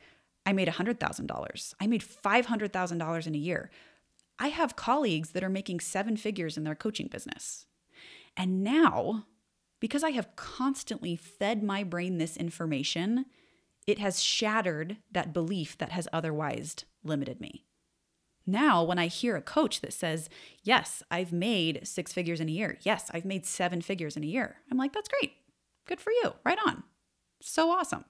I 0.45 0.53
made 0.53 0.67
$100,000, 0.67 1.73
I 1.79 1.87
made 1.87 2.01
$500,000 2.01 3.27
in 3.27 3.35
a 3.35 3.37
year. 3.37 3.69
I 4.39 4.47
have 4.47 4.75
colleagues 4.75 5.31
that 5.31 5.43
are 5.43 5.49
making 5.49 5.81
seven 5.81 6.17
figures 6.17 6.57
in 6.57 6.63
their 6.63 6.75
coaching 6.75 7.07
business. 7.07 7.67
And 8.35 8.63
now 8.63 9.25
because 9.81 10.03
I 10.03 10.11
have 10.11 10.35
constantly 10.37 11.17
fed 11.17 11.61
my 11.61 11.83
brain 11.83 12.17
this 12.17 12.37
information, 12.37 13.25
it 13.87 13.99
has 13.99 14.21
shattered 14.21 14.97
that 15.11 15.33
belief 15.33 15.77
that 15.77 15.91
has 15.91 16.07
otherwise 16.13 16.75
limited 17.03 17.39
me. 17.39 17.65
Now, 18.45 18.83
when 18.83 18.99
I 18.99 19.07
hear 19.07 19.35
a 19.35 19.41
coach 19.41 19.81
that 19.81 19.93
says, 19.93 20.29
Yes, 20.63 21.03
I've 21.11 21.31
made 21.31 21.87
six 21.87 22.11
figures 22.11 22.39
in 22.39 22.49
a 22.49 22.51
year. 22.51 22.77
Yes, 22.81 23.09
I've 23.13 23.25
made 23.25 23.45
seven 23.45 23.81
figures 23.81 24.17
in 24.17 24.23
a 24.23 24.27
year. 24.27 24.57
I'm 24.71 24.77
like, 24.77 24.93
That's 24.93 25.09
great. 25.09 25.33
Good 25.87 26.01
for 26.01 26.11
you. 26.11 26.33
Right 26.43 26.57
on. 26.65 26.83
So 27.41 27.71
awesome. 27.71 28.05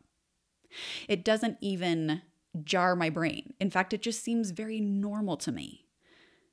It 1.08 1.26
doesn't 1.26 1.58
even 1.62 2.22
jar 2.64 2.96
my 2.96 3.10
brain. 3.10 3.54
In 3.60 3.70
fact, 3.70 3.94
it 3.94 4.02
just 4.02 4.24
seems 4.24 4.52
very 4.52 4.80
normal 4.80 5.38
to 5.38 5.52
me. 5.52 5.86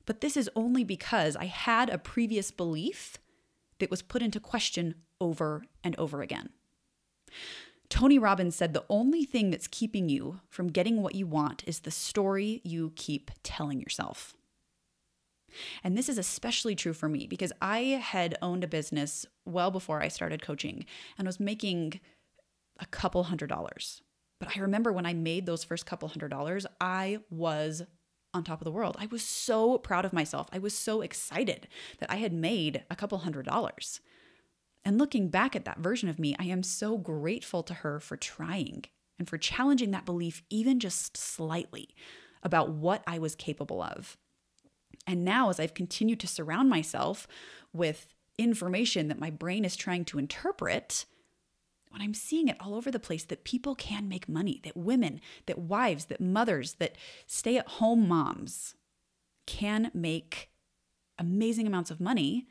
But 0.05 0.21
this 0.21 0.35
is 0.35 0.49
only 0.55 0.83
because 0.83 1.35
I 1.35 1.45
had 1.45 1.89
a 1.89 1.97
previous 1.97 2.51
belief 2.51 3.17
that 3.79 3.91
was 3.91 4.01
put 4.01 4.21
into 4.21 4.39
question 4.39 4.95
over 5.21 5.63
and 5.83 5.95
over 5.97 6.21
again. 6.21 6.49
Tony 7.89 8.19
Robbins 8.19 8.55
said 8.55 8.73
the 8.73 8.85
only 8.89 9.25
thing 9.25 9.49
that's 9.49 9.67
keeping 9.67 10.09
you 10.09 10.39
from 10.47 10.67
getting 10.67 11.01
what 11.01 11.15
you 11.15 11.25
want 11.25 11.63
is 11.65 11.79
the 11.79 11.91
story 11.91 12.61
you 12.63 12.93
keep 12.95 13.31
telling 13.43 13.79
yourself. 13.79 14.35
And 15.83 15.97
this 15.97 16.09
is 16.09 16.19
especially 16.19 16.75
true 16.75 16.93
for 16.93 17.09
me 17.09 17.25
because 17.25 17.51
I 17.61 17.79
had 17.79 18.37
owned 18.41 18.63
a 18.63 18.67
business 18.67 19.25
well 19.45 19.71
before 19.71 20.01
I 20.01 20.07
started 20.07 20.43
coaching 20.43 20.85
and 21.17 21.25
was 21.25 21.39
making 21.39 21.99
a 22.79 22.85
couple 22.85 23.23
hundred 23.23 23.47
dollars. 23.47 24.01
But 24.39 24.55
I 24.55 24.61
remember 24.61 24.93
when 24.93 25.07
I 25.07 25.13
made 25.13 25.45
those 25.45 25.63
first 25.63 25.87
couple 25.87 26.07
hundred 26.07 26.29
dollars, 26.29 26.67
I 26.79 27.19
was 27.31 27.83
on 28.33 28.43
top 28.43 28.61
of 28.61 28.65
the 28.65 28.71
world. 28.71 28.95
I 28.99 29.07
was 29.07 29.23
so 29.23 29.79
proud 29.79 30.05
of 30.05 30.13
myself. 30.13 30.47
I 30.53 30.59
was 30.59 30.75
so 30.75 31.01
excited 31.01 31.67
that 31.99 32.11
I 32.11 32.17
had 32.17 32.31
made 32.31 32.83
a 32.89 32.95
couple 32.95 33.17
hundred 33.19 33.47
dollars. 33.47 33.99
And 34.85 34.97
looking 34.97 35.29
back 35.29 35.55
at 35.55 35.65
that 35.65 35.79
version 35.79 36.09
of 36.09 36.19
me, 36.19 36.35
I 36.39 36.45
am 36.45 36.63
so 36.63 36.97
grateful 36.97 37.63
to 37.63 37.73
her 37.75 37.99
for 37.99 38.17
trying 38.17 38.85
and 39.17 39.29
for 39.29 39.37
challenging 39.37 39.91
that 39.91 40.05
belief 40.05 40.41
even 40.49 40.79
just 40.79 41.17
slightly 41.17 41.89
about 42.41 42.69
what 42.69 43.03
I 43.05 43.19
was 43.19 43.35
capable 43.35 43.81
of. 43.81 44.17
And 45.05 45.25
now, 45.25 45.49
as 45.49 45.59
I've 45.59 45.73
continued 45.73 46.19
to 46.21 46.27
surround 46.27 46.69
myself 46.69 47.27
with 47.73 48.13
information 48.37 49.09
that 49.09 49.19
my 49.19 49.29
brain 49.29 49.65
is 49.65 49.75
trying 49.75 50.05
to 50.05 50.19
interpret, 50.19 51.05
when 51.89 52.01
I'm 52.01 52.13
seeing 52.13 52.47
it 52.47 52.57
all 52.59 52.75
over 52.75 52.91
the 52.91 52.99
place 52.99 53.25
that 53.25 53.43
people 53.43 53.75
can 53.75 54.07
make 54.07 54.29
money, 54.29 54.61
that 54.63 54.77
women, 54.77 55.19
that 55.47 55.57
wives, 55.57 56.05
that 56.05 56.21
mothers, 56.21 56.75
that 56.75 56.95
stay 57.27 57.57
at 57.57 57.67
home 57.67 58.07
moms 58.07 58.75
can 59.45 59.91
make 59.93 60.49
amazing 61.17 61.67
amounts 61.67 61.91
of 61.91 61.99
money, 61.99 62.47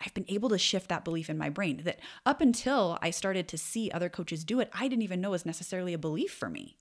I've 0.00 0.14
been 0.14 0.24
able 0.28 0.48
to 0.50 0.58
shift 0.58 0.88
that 0.88 1.04
belief 1.04 1.28
in 1.28 1.38
my 1.38 1.48
brain 1.48 1.82
that 1.84 1.98
up 2.24 2.40
until 2.40 2.98
I 3.02 3.10
started 3.10 3.48
to 3.48 3.58
see 3.58 3.90
other 3.90 4.08
coaches 4.08 4.44
do 4.44 4.60
it, 4.60 4.70
I 4.72 4.88
didn't 4.88 5.02
even 5.02 5.20
know 5.20 5.30
was 5.30 5.46
necessarily 5.46 5.92
a 5.92 5.98
belief 5.98 6.32
for 6.32 6.48
me. 6.48 6.78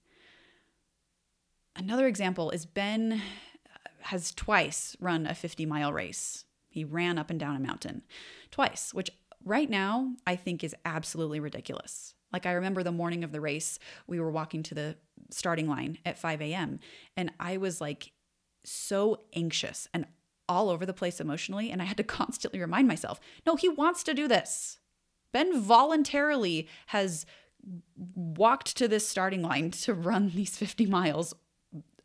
Another 1.75 2.07
example 2.07 2.51
is 2.51 2.65
Ben 2.65 3.13
uh, 3.13 3.89
has 4.01 4.33
twice 4.33 4.95
run 4.99 5.25
a 5.25 5.33
50 5.33 5.65
mile 5.65 5.93
race. 5.93 6.45
He 6.69 6.83
ran 6.83 7.17
up 7.17 7.29
and 7.29 7.39
down 7.39 7.55
a 7.55 7.59
mountain 7.59 8.03
twice, 8.51 8.93
which 8.93 9.09
right 9.43 9.69
now 9.69 10.13
I 10.25 10.35
think 10.35 10.63
is 10.63 10.75
absolutely 10.85 11.39
ridiculous. 11.39 12.13
Like 12.31 12.45
I 12.45 12.51
remember 12.51 12.83
the 12.83 12.91
morning 12.91 13.23
of 13.23 13.31
the 13.31 13.41
race, 13.41 13.79
we 14.05 14.19
were 14.19 14.31
walking 14.31 14.63
to 14.63 14.75
the 14.75 14.97
starting 15.31 15.67
line 15.67 15.97
at 16.05 16.19
5 16.19 16.41
a.m. 16.41 16.79
and 17.15 17.31
I 17.39 17.57
was 17.57 17.81
like 17.81 18.11
so 18.63 19.21
anxious 19.33 19.87
and 19.93 20.05
all 20.49 20.69
over 20.69 20.85
the 20.85 20.93
place 20.93 21.19
emotionally. 21.19 21.71
And 21.71 21.81
I 21.81 21.85
had 21.85 21.97
to 21.97 22.03
constantly 22.19 22.59
remind 22.59 22.87
myself 22.87 23.19
no, 23.45 23.55
he 23.55 23.69
wants 23.69 24.03
to 24.03 24.13
do 24.13 24.27
this. 24.27 24.79
Ben 25.33 25.59
voluntarily 25.59 26.67
has 26.87 27.25
walked 28.15 28.77
to 28.77 28.87
this 28.87 29.07
starting 29.07 29.41
line 29.41 29.71
to 29.83 29.93
run 29.93 30.31
these 30.33 30.57
50 30.57 30.85
miles 30.85 31.33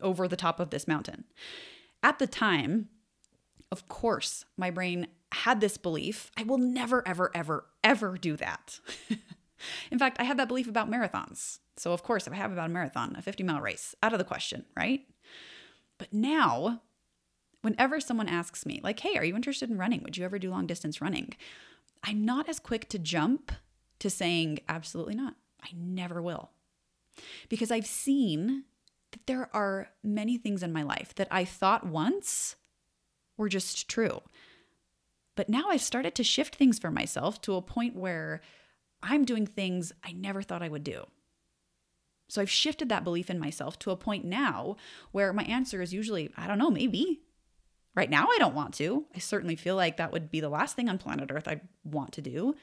over 0.01 0.27
the 0.27 0.35
top 0.35 0.59
of 0.59 0.69
this 0.69 0.87
mountain. 0.87 1.23
At 2.01 2.19
the 2.19 2.27
time, 2.27 2.89
of 3.71 3.87
course, 3.87 4.45
my 4.57 4.69
brain 4.69 5.07
had 5.31 5.61
this 5.61 5.77
belief 5.77 6.29
I 6.37 6.43
will 6.43 6.57
never, 6.57 7.07
ever, 7.07 7.31
ever, 7.33 7.65
ever 7.83 8.17
do 8.17 8.35
that. 8.37 8.79
In 9.91 9.97
fact, 9.97 10.19
I 10.19 10.25
had 10.25 10.37
that 10.37 10.49
belief 10.49 10.67
about 10.67 10.91
marathons. 10.91 11.59
So, 11.77 11.93
of 11.93 12.03
course, 12.03 12.27
if 12.27 12.33
I 12.33 12.35
have 12.35 12.51
about 12.51 12.69
a 12.69 12.73
marathon, 12.73 13.15
a 13.17 13.21
50 13.21 13.43
mile 13.43 13.61
race, 13.61 13.95
out 14.03 14.13
of 14.13 14.19
the 14.19 14.25
question, 14.25 14.65
right? 14.75 15.07
But 15.97 16.13
now 16.13 16.81
whenever 17.63 17.99
someone 17.99 18.29
asks 18.29 18.65
me, 18.65 18.79
like, 18.83 18.99
hey, 18.99 19.17
are 19.17 19.23
you 19.23 19.35
interested 19.35 19.69
in 19.69 19.77
running? 19.77 20.03
Would 20.03 20.17
you 20.17 20.25
ever 20.25 20.37
do 20.37 20.51
long 20.51 20.67
distance 20.67 21.01
running? 21.01 21.33
I'm 22.03 22.23
not 22.23 22.47
as 22.47 22.59
quick 22.59 22.89
to 22.89 22.99
jump 22.99 23.51
to 23.99 24.09
saying, 24.09 24.59
absolutely 24.67 25.15
not. 25.15 25.35
I 25.63 25.69
never 25.75 26.21
will. 26.21 26.51
Because 27.47 27.71
I've 27.71 27.87
seen 27.87 28.65
that 29.11 29.25
there 29.27 29.49
are 29.55 29.89
many 30.03 30.37
things 30.37 30.61
in 30.61 30.73
my 30.73 30.83
life 30.83 31.15
that 31.15 31.29
I 31.31 31.45
thought 31.45 31.87
once 31.87 32.57
were 33.37 33.49
just 33.49 33.87
true. 33.87 34.21
But 35.35 35.49
now 35.49 35.69
I've 35.69 35.81
started 35.81 36.15
to 36.15 36.23
shift 36.23 36.55
things 36.55 36.77
for 36.77 36.91
myself 36.91 37.41
to 37.41 37.55
a 37.55 37.61
point 37.61 37.95
where 37.95 38.41
I'm 39.01 39.23
doing 39.23 39.47
things 39.47 39.93
I 40.03 40.11
never 40.11 40.41
thought 40.41 40.61
I 40.61 40.69
would 40.69 40.83
do. 40.83 41.05
So 42.27 42.41
I've 42.41 42.49
shifted 42.49 42.89
that 42.89 43.03
belief 43.03 43.29
in 43.29 43.39
myself 43.39 43.79
to 43.79 43.91
a 43.91 43.95
point 43.95 44.25
now 44.25 44.75
where 45.11 45.31
my 45.31 45.43
answer 45.43 45.81
is 45.81 45.93
usually, 45.93 46.31
I 46.35 46.47
don't 46.47 46.57
know, 46.57 46.71
maybe. 46.71 47.21
Right 47.95 48.09
now, 48.09 48.27
I 48.27 48.37
don't 48.39 48.55
want 48.55 48.73
to. 48.75 49.05
I 49.15 49.19
certainly 49.19 49.55
feel 49.55 49.75
like 49.75 49.97
that 49.97 50.11
would 50.11 50.31
be 50.31 50.39
the 50.39 50.49
last 50.49 50.75
thing 50.75 50.89
on 50.89 50.97
planet 50.97 51.29
Earth 51.31 51.47
I'd 51.47 51.61
want 51.83 52.11
to 52.13 52.21
do, 52.21 52.55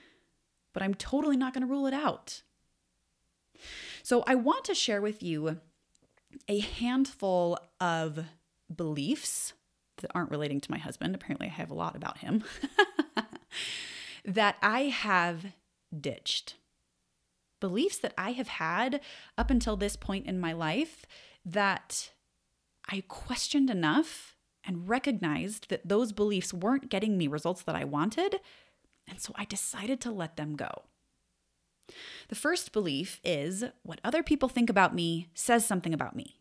but 0.73 0.83
I'm 0.83 0.95
totally 0.95 1.37
not 1.37 1.55
going 1.55 1.67
to 1.67 1.71
rule 1.71 1.87
it 1.87 1.95
out. 1.95 2.43
So, 4.03 4.25
I 4.27 4.35
want 4.35 4.65
to 4.65 4.75
share 4.75 5.01
with 5.01 5.23
you 5.23 5.61
a 6.49 6.61
handful 6.61 7.59
of 7.81 8.25
beliefs 8.75 9.53
that 9.99 10.11
aren't 10.15 10.31
relating 10.31 10.61
to 10.61 10.71
my 10.71 10.79
husband. 10.79 11.15
Apparently, 11.15 11.47
I 11.47 11.51
have 11.51 11.71
a 11.71 11.75
lot 11.75 11.97
about 11.97 12.19
him 12.19 12.45
that 14.25 14.57
I 14.63 14.83
have 14.85 15.47
ditched. 15.99 16.57
Beliefs 17.61 17.99
that 17.99 18.15
I 18.17 18.33
have 18.33 18.49
had 18.49 19.01
up 19.37 19.51
until 19.51 19.77
this 19.77 19.97
point 19.97 20.27
in 20.27 20.41
my 20.41 20.53
life 20.53 21.05
that 21.45 22.11
I 22.89 23.03
questioned 23.07 23.71
enough 23.71 24.37
and 24.65 24.89
recognized 24.89 25.69
that 25.71 25.89
those 25.89 26.13
beliefs 26.13 26.53
weren't 26.53 26.91
getting 26.91 27.17
me 27.17 27.27
results 27.27 27.63
that 27.63 27.77
I 27.77 27.85
wanted. 27.85 28.37
And 29.09 29.21
so 29.21 29.33
I 29.37 29.45
decided 29.45 30.01
to 30.03 30.11
let 30.11 30.37
them 30.37 30.57
go. 30.57 30.85
The 32.29 32.35
first 32.35 32.73
belief 32.73 33.21
is 33.25 33.65
what 33.83 34.01
other 34.05 34.23
people 34.23 34.49
think 34.49 34.71
about 34.71 34.95
me 34.95 35.29
says 35.35 35.67
something 35.67 35.93
about 35.93 36.15
me. 36.15 36.37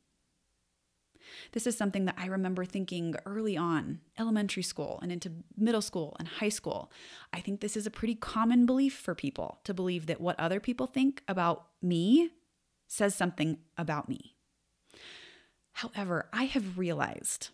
This 1.51 1.65
is 1.65 1.77
something 1.77 2.05
that 2.05 2.15
I 2.17 2.27
remember 2.27 2.65
thinking 2.65 3.15
early 3.25 3.57
on, 3.57 3.99
elementary 4.17 4.63
school 4.63 4.99
and 5.01 5.11
into 5.11 5.31
middle 5.57 5.81
school 5.81 6.15
and 6.19 6.27
high 6.27 6.49
school. 6.49 6.91
I 7.33 7.39
think 7.39 7.61
this 7.61 7.77
is 7.77 7.87
a 7.87 7.91
pretty 7.91 8.15
common 8.15 8.65
belief 8.65 8.93
for 8.93 9.15
people 9.15 9.59
to 9.63 9.73
believe 9.73 10.05
that 10.07 10.21
what 10.21 10.39
other 10.39 10.59
people 10.59 10.87
think 10.87 11.23
about 11.27 11.65
me 11.81 12.31
says 12.87 13.15
something 13.15 13.57
about 13.77 14.09
me. 14.09 14.35
However, 15.73 16.29
I 16.33 16.45
have 16.45 16.77
realized 16.77 17.49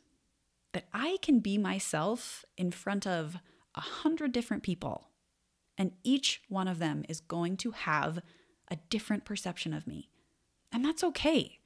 that 0.75 0.89
I 0.93 1.17
can 1.21 1.39
be 1.39 1.57
myself 1.57 2.43
in 2.57 2.69
front 2.69 3.07
of 3.07 3.37
a 3.75 3.79
hundred 3.79 4.33
different 4.33 4.61
people, 4.61 5.07
and 5.77 5.93
each 6.03 6.41
one 6.49 6.67
of 6.67 6.79
them 6.79 7.05
is 7.07 7.21
going 7.21 7.55
to 7.57 7.71
have 7.71 8.19
a 8.67 8.75
different 8.89 9.23
perception 9.23 9.73
of 9.73 9.87
me. 9.87 10.09
And 10.73 10.83
that's 10.83 11.01
okay. 11.01 11.59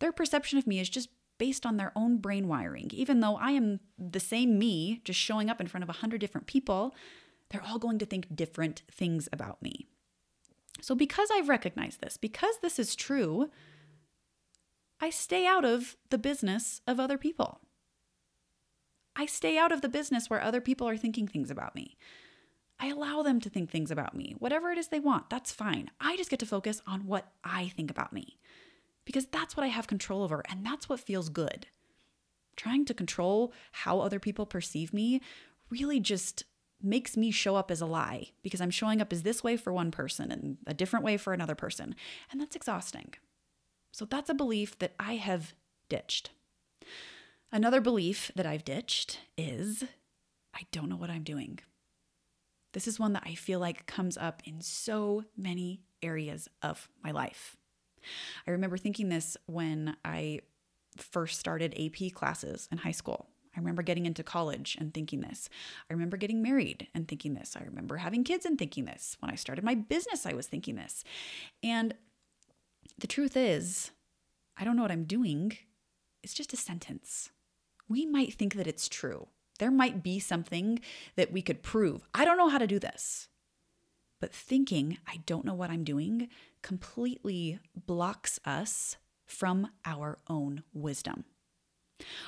Their 0.00 0.12
perception 0.12 0.58
of 0.58 0.66
me 0.66 0.80
is 0.80 0.90
just 0.90 1.08
based 1.38 1.64
on 1.64 1.78
their 1.78 1.92
own 1.96 2.18
brain 2.18 2.46
wiring. 2.46 2.90
Even 2.92 3.20
though 3.20 3.36
I 3.36 3.52
am 3.52 3.80
the 3.98 4.20
same 4.20 4.58
me, 4.58 5.00
just 5.02 5.18
showing 5.18 5.48
up 5.48 5.58
in 5.58 5.66
front 5.66 5.82
of 5.82 5.88
a 5.88 5.94
hundred 5.94 6.20
different 6.20 6.46
people, 6.46 6.94
they're 7.48 7.64
all 7.66 7.78
going 7.78 7.98
to 8.00 8.06
think 8.06 8.36
different 8.36 8.82
things 8.90 9.30
about 9.32 9.62
me. 9.62 9.86
So, 10.82 10.94
because 10.94 11.30
I've 11.32 11.48
recognized 11.48 12.02
this, 12.02 12.18
because 12.18 12.58
this 12.60 12.78
is 12.78 12.94
true, 12.94 13.48
I 15.00 15.08
stay 15.08 15.46
out 15.46 15.64
of 15.64 15.96
the 16.10 16.18
business 16.18 16.82
of 16.86 17.00
other 17.00 17.16
people. 17.16 17.62
I 19.14 19.26
stay 19.26 19.58
out 19.58 19.72
of 19.72 19.82
the 19.82 19.88
business 19.88 20.30
where 20.30 20.40
other 20.40 20.60
people 20.60 20.88
are 20.88 20.96
thinking 20.96 21.28
things 21.28 21.50
about 21.50 21.74
me. 21.74 21.96
I 22.80 22.88
allow 22.88 23.22
them 23.22 23.40
to 23.40 23.50
think 23.50 23.70
things 23.70 23.90
about 23.90 24.16
me. 24.16 24.34
Whatever 24.38 24.70
it 24.70 24.78
is 24.78 24.88
they 24.88 24.98
want, 24.98 25.30
that's 25.30 25.52
fine. 25.52 25.90
I 26.00 26.16
just 26.16 26.30
get 26.30 26.40
to 26.40 26.46
focus 26.46 26.82
on 26.86 27.06
what 27.06 27.30
I 27.44 27.68
think 27.68 27.90
about 27.90 28.12
me 28.12 28.38
because 29.04 29.26
that's 29.26 29.56
what 29.56 29.64
I 29.64 29.68
have 29.68 29.86
control 29.86 30.22
over 30.22 30.42
and 30.48 30.64
that's 30.64 30.88
what 30.88 31.00
feels 31.00 31.28
good. 31.28 31.66
Trying 32.56 32.84
to 32.86 32.94
control 32.94 33.52
how 33.70 34.00
other 34.00 34.18
people 34.18 34.46
perceive 34.46 34.92
me 34.92 35.20
really 35.70 36.00
just 36.00 36.44
makes 36.82 37.16
me 37.16 37.30
show 37.30 37.54
up 37.54 37.70
as 37.70 37.80
a 37.80 37.86
lie 37.86 38.30
because 38.42 38.60
I'm 38.60 38.70
showing 38.70 39.00
up 39.00 39.12
as 39.12 39.22
this 39.22 39.44
way 39.44 39.56
for 39.56 39.72
one 39.72 39.90
person 39.90 40.32
and 40.32 40.58
a 40.66 40.74
different 40.74 41.04
way 41.04 41.16
for 41.16 41.32
another 41.32 41.54
person. 41.54 41.94
And 42.30 42.40
that's 42.40 42.56
exhausting. 42.56 43.14
So 43.92 44.04
that's 44.04 44.30
a 44.30 44.34
belief 44.34 44.78
that 44.80 44.94
I 44.98 45.14
have 45.14 45.54
ditched. 45.88 46.30
Another 47.54 47.82
belief 47.82 48.30
that 48.34 48.46
I've 48.46 48.64
ditched 48.64 49.20
is 49.36 49.84
I 50.54 50.62
don't 50.72 50.88
know 50.88 50.96
what 50.96 51.10
I'm 51.10 51.22
doing. 51.22 51.58
This 52.72 52.88
is 52.88 52.98
one 52.98 53.12
that 53.12 53.24
I 53.26 53.34
feel 53.34 53.60
like 53.60 53.84
comes 53.84 54.16
up 54.16 54.42
in 54.46 54.62
so 54.62 55.24
many 55.36 55.82
areas 56.02 56.48
of 56.62 56.88
my 57.04 57.10
life. 57.10 57.58
I 58.46 58.52
remember 58.52 58.78
thinking 58.78 59.10
this 59.10 59.36
when 59.44 59.96
I 60.02 60.40
first 60.96 61.38
started 61.38 61.78
AP 61.78 62.14
classes 62.14 62.68
in 62.72 62.78
high 62.78 62.90
school. 62.90 63.28
I 63.54 63.60
remember 63.60 63.82
getting 63.82 64.06
into 64.06 64.22
college 64.22 64.78
and 64.80 64.94
thinking 64.94 65.20
this. 65.20 65.50
I 65.90 65.92
remember 65.92 66.16
getting 66.16 66.42
married 66.42 66.88
and 66.94 67.06
thinking 67.06 67.34
this. 67.34 67.54
I 67.54 67.64
remember 67.64 67.98
having 67.98 68.24
kids 68.24 68.46
and 68.46 68.58
thinking 68.58 68.86
this. 68.86 69.18
When 69.20 69.30
I 69.30 69.34
started 69.34 69.62
my 69.62 69.74
business, 69.74 70.24
I 70.24 70.32
was 70.32 70.46
thinking 70.46 70.76
this. 70.76 71.04
And 71.62 71.94
the 72.98 73.06
truth 73.06 73.36
is, 73.36 73.90
I 74.56 74.64
don't 74.64 74.74
know 74.74 74.82
what 74.82 74.90
I'm 74.90 75.04
doing. 75.04 75.58
It's 76.22 76.32
just 76.32 76.54
a 76.54 76.56
sentence. 76.56 77.28
We 77.92 78.06
might 78.06 78.32
think 78.32 78.54
that 78.54 78.66
it's 78.66 78.88
true. 78.88 79.28
There 79.58 79.70
might 79.70 80.02
be 80.02 80.18
something 80.18 80.80
that 81.16 81.30
we 81.30 81.42
could 81.42 81.62
prove. 81.62 82.08
I 82.14 82.24
don't 82.24 82.38
know 82.38 82.48
how 82.48 82.56
to 82.56 82.66
do 82.66 82.78
this. 82.78 83.28
But 84.18 84.32
thinking, 84.32 84.96
I 85.06 85.18
don't 85.26 85.44
know 85.44 85.52
what 85.52 85.68
I'm 85.68 85.84
doing, 85.84 86.28
completely 86.62 87.58
blocks 87.86 88.40
us 88.46 88.96
from 89.26 89.68
our 89.84 90.18
own 90.26 90.62
wisdom. 90.72 91.24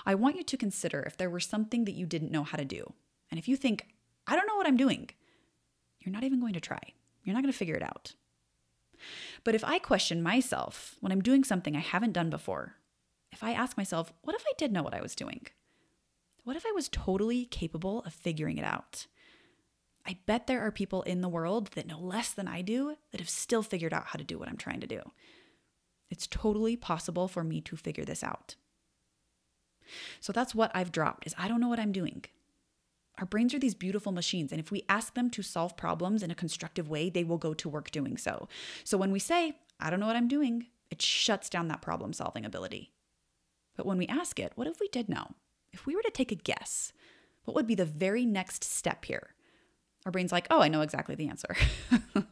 I 0.04 0.14
want 0.14 0.37
you 0.37 0.42
to 0.42 0.56
consider 0.59 1.00
if 1.00 1.16
there 1.16 1.30
were 1.30 1.40
something 1.40 1.87
that 1.87 1.94
you 1.94 2.04
didn't 2.04 2.30
know 2.30 2.44
how 2.44 2.59
to 2.59 2.64
do. 2.66 2.92
And 3.30 3.38
if 3.38 3.49
you 3.49 3.56
think, 3.56 3.87
I 4.26 4.37
don't 4.37 4.47
know 4.47 4.56
what 4.56 4.66
I'm 4.66 4.76
doing, 4.76 5.09
you're 6.00 6.12
not 6.12 6.25
even 6.25 6.40
going 6.40 6.52
to 6.52 6.61
try. 6.61 6.92
You're 7.23 7.33
not 7.33 7.42
going 7.42 7.52
to 7.52 7.59
figure 7.59 7.75
it 7.75 7.83
out. 7.83 8.14
But 9.44 9.54
if 9.54 9.64
I 9.64 9.78
question 9.78 10.23
myself 10.23 10.99
when 11.00 11.11
I'm 11.11 11.23
doing 11.23 11.42
something 11.42 11.75
I 11.75 11.80
haven't 11.80 12.12
done 12.12 12.28
before, 12.28 12.76
if 13.34 13.42
I 13.42 13.52
ask 13.52 13.76
myself, 13.76 14.12
what 14.22 14.36
if 14.36 14.44
I 14.46 14.52
did 14.56 14.72
know 14.72 14.82
what 14.82 14.94
I 14.94 15.02
was 15.02 15.16
doing? 15.16 15.46
What 16.44 16.56
if 16.56 16.64
I 16.64 16.72
was 16.72 16.88
totally 16.88 17.46
capable 17.46 18.02
of 18.04 18.14
figuring 18.14 18.58
it 18.58 18.64
out? 18.64 19.06
I 20.06 20.18
bet 20.26 20.46
there 20.46 20.60
are 20.60 20.70
people 20.70 21.02
in 21.02 21.20
the 21.20 21.28
world 21.28 21.70
that 21.74 21.86
know 21.86 21.98
less 21.98 22.30
than 22.30 22.46
I 22.46 22.62
do 22.62 22.96
that 23.10 23.20
have 23.20 23.28
still 23.28 23.62
figured 23.62 23.92
out 23.92 24.06
how 24.06 24.18
to 24.18 24.24
do 24.24 24.38
what 24.38 24.48
I'm 24.48 24.56
trying 24.56 24.80
to 24.80 24.86
do. 24.86 25.00
It's 26.10 26.28
totally 26.28 26.76
possible 26.76 27.26
for 27.26 27.42
me 27.42 27.60
to 27.62 27.76
figure 27.76 28.04
this 28.04 28.22
out. 28.22 28.54
So 30.20 30.32
that's 30.32 30.54
what 30.54 30.70
I've 30.72 30.92
dropped 30.92 31.26
is 31.26 31.34
I 31.36 31.48
don't 31.48 31.60
know 31.60 31.68
what 31.68 31.80
I'm 31.80 31.92
doing. 31.92 32.24
Our 33.18 33.26
brains 33.26 33.52
are 33.52 33.58
these 33.58 33.74
beautiful 33.74 34.12
machines 34.12 34.52
and 34.52 34.60
if 34.60 34.70
we 34.70 34.84
ask 34.88 35.14
them 35.14 35.28
to 35.30 35.42
solve 35.42 35.76
problems 35.76 36.22
in 36.22 36.30
a 36.30 36.36
constructive 36.36 36.88
way, 36.88 37.10
they 37.10 37.24
will 37.24 37.38
go 37.38 37.52
to 37.54 37.68
work 37.68 37.90
doing 37.90 38.16
so. 38.16 38.48
So 38.84 38.96
when 38.96 39.10
we 39.10 39.18
say, 39.18 39.56
I 39.80 39.90
don't 39.90 39.98
know 39.98 40.06
what 40.06 40.16
I'm 40.16 40.28
doing, 40.28 40.66
it 40.90 41.02
shuts 41.02 41.48
down 41.48 41.66
that 41.68 41.82
problem 41.82 42.12
solving 42.12 42.44
ability. 42.44 42.92
But 43.76 43.87
when 43.87 43.99
we 43.99 44.07
ask 44.07 44.38
it, 44.38 44.52
what 44.54 44.66
if 44.66 44.81
we 44.81 44.88
did 44.88 45.09
know? 45.09 45.33
If 45.73 45.87
we 45.87 45.97
were 45.97 46.02
to 46.02 46.11
take 46.11 46.31
a 46.31 46.37
guess, 46.37 46.93
what 47.45 47.54
would 47.54 47.66
be 47.66 47.75
the 47.75 47.85
very 47.85 48.25
next 48.25 48.62
step 48.64 49.04
here? 49.04 49.35
Our 50.07 50.12
brain's 50.12 50.33
like, 50.33 50.47
"Oh, 50.50 50.61
I 50.61 50.69
know 50.69 50.83
exactly 50.83 51.14
the 51.14 51.28
answer." 51.28 51.57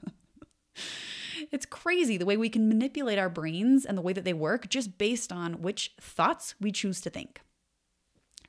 It's 1.51 1.67
crazy 1.67 2.17
the 2.17 2.27
way 2.27 2.37
we 2.37 2.49
can 2.49 2.69
manipulate 2.69 3.19
our 3.19 3.29
brains 3.29 3.85
and 3.85 3.97
the 3.97 4.03
way 4.03 4.13
that 4.13 4.25
they 4.25 4.33
work 4.33 4.69
just 4.69 4.99
based 4.99 5.33
on 5.33 5.61
which 5.61 5.93
thoughts 6.01 6.55
we 6.61 6.73
choose 6.73 7.01
to 7.03 7.11
think. 7.11 7.41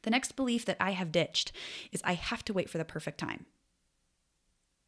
The 0.04 0.10
next 0.10 0.36
belief 0.36 0.66
that 0.66 0.78
I 0.80 0.92
have 0.92 1.12
ditched 1.12 1.52
is 1.92 2.02
I 2.04 2.14
have 2.14 2.46
to 2.46 2.54
wait 2.54 2.70
for 2.70 2.78
the 2.78 2.86
perfect 2.86 3.18
time. 3.18 3.46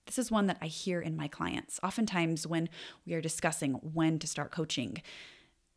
This 0.06 0.20
is 0.20 0.32
one 0.32 0.48
that 0.48 0.58
I 0.62 0.68
hear 0.68 1.02
in 1.02 1.18
my 1.18 1.28
clients. 1.28 1.80
Oftentimes, 1.82 2.46
when 2.46 2.70
we 3.06 3.14
are 3.16 3.22
discussing 3.22 3.74
when 3.74 4.20
to 4.20 4.28
start 4.28 4.52
coaching, 4.52 5.02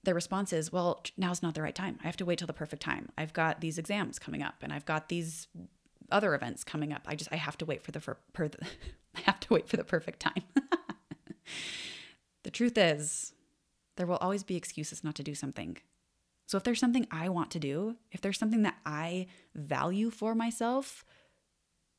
their 0.04 0.14
response 0.14 0.52
is, 0.52 0.72
Well, 0.72 1.04
now's 1.16 1.42
not 1.42 1.54
the 1.54 1.62
right 1.62 1.74
time. 1.74 1.98
I 2.02 2.06
have 2.06 2.16
to 2.18 2.24
wait 2.24 2.38
till 2.38 2.46
the 2.46 2.52
perfect 2.52 2.82
time. 2.82 3.08
I've 3.18 3.32
got 3.32 3.60
these 3.60 3.78
exams 3.78 4.18
coming 4.18 4.42
up 4.42 4.56
and 4.62 4.72
I've 4.72 4.86
got 4.86 5.08
these 5.08 5.48
other 6.10 6.34
events 6.34 6.64
coming 6.64 6.92
up. 6.92 7.02
I 7.06 7.14
just, 7.14 7.32
I 7.32 7.36
have 7.36 7.58
to 7.58 7.66
wait 7.66 7.82
for 7.82 7.92
the, 7.92 8.00
per, 8.00 8.16
I 9.16 9.20
have 9.20 9.40
to 9.40 9.52
wait 9.52 9.68
for 9.68 9.76
the 9.76 9.84
perfect 9.84 10.20
time. 10.20 10.42
The 12.48 12.52
truth 12.52 12.78
is, 12.78 13.34
there 13.96 14.06
will 14.06 14.16
always 14.16 14.42
be 14.42 14.56
excuses 14.56 15.04
not 15.04 15.14
to 15.16 15.22
do 15.22 15.34
something. 15.34 15.76
So 16.46 16.56
if 16.56 16.64
there's 16.64 16.80
something 16.80 17.06
I 17.10 17.28
want 17.28 17.50
to 17.50 17.58
do, 17.58 17.96
if 18.10 18.22
there's 18.22 18.38
something 18.38 18.62
that 18.62 18.78
I 18.86 19.26
value 19.54 20.10
for 20.10 20.34
myself, 20.34 21.04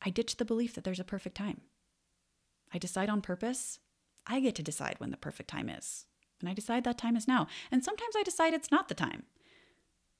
I 0.01 0.09
ditch 0.09 0.37
the 0.37 0.45
belief 0.45 0.73
that 0.73 0.83
there's 0.83 0.99
a 0.99 1.03
perfect 1.03 1.37
time. 1.37 1.61
I 2.73 2.79
decide 2.79 3.09
on 3.09 3.21
purpose. 3.21 3.77
I 4.25 4.39
get 4.39 4.55
to 4.55 4.63
decide 4.63 4.95
when 4.97 5.11
the 5.11 5.17
perfect 5.17 5.51
time 5.51 5.69
is. 5.69 6.05
And 6.39 6.49
I 6.49 6.53
decide 6.53 6.83
that 6.83 6.97
time 6.97 7.15
is 7.15 7.27
now. 7.27 7.47
And 7.71 7.83
sometimes 7.83 8.15
I 8.17 8.23
decide 8.23 8.53
it's 8.53 8.71
not 8.71 8.87
the 8.87 8.95
time. 8.95 9.23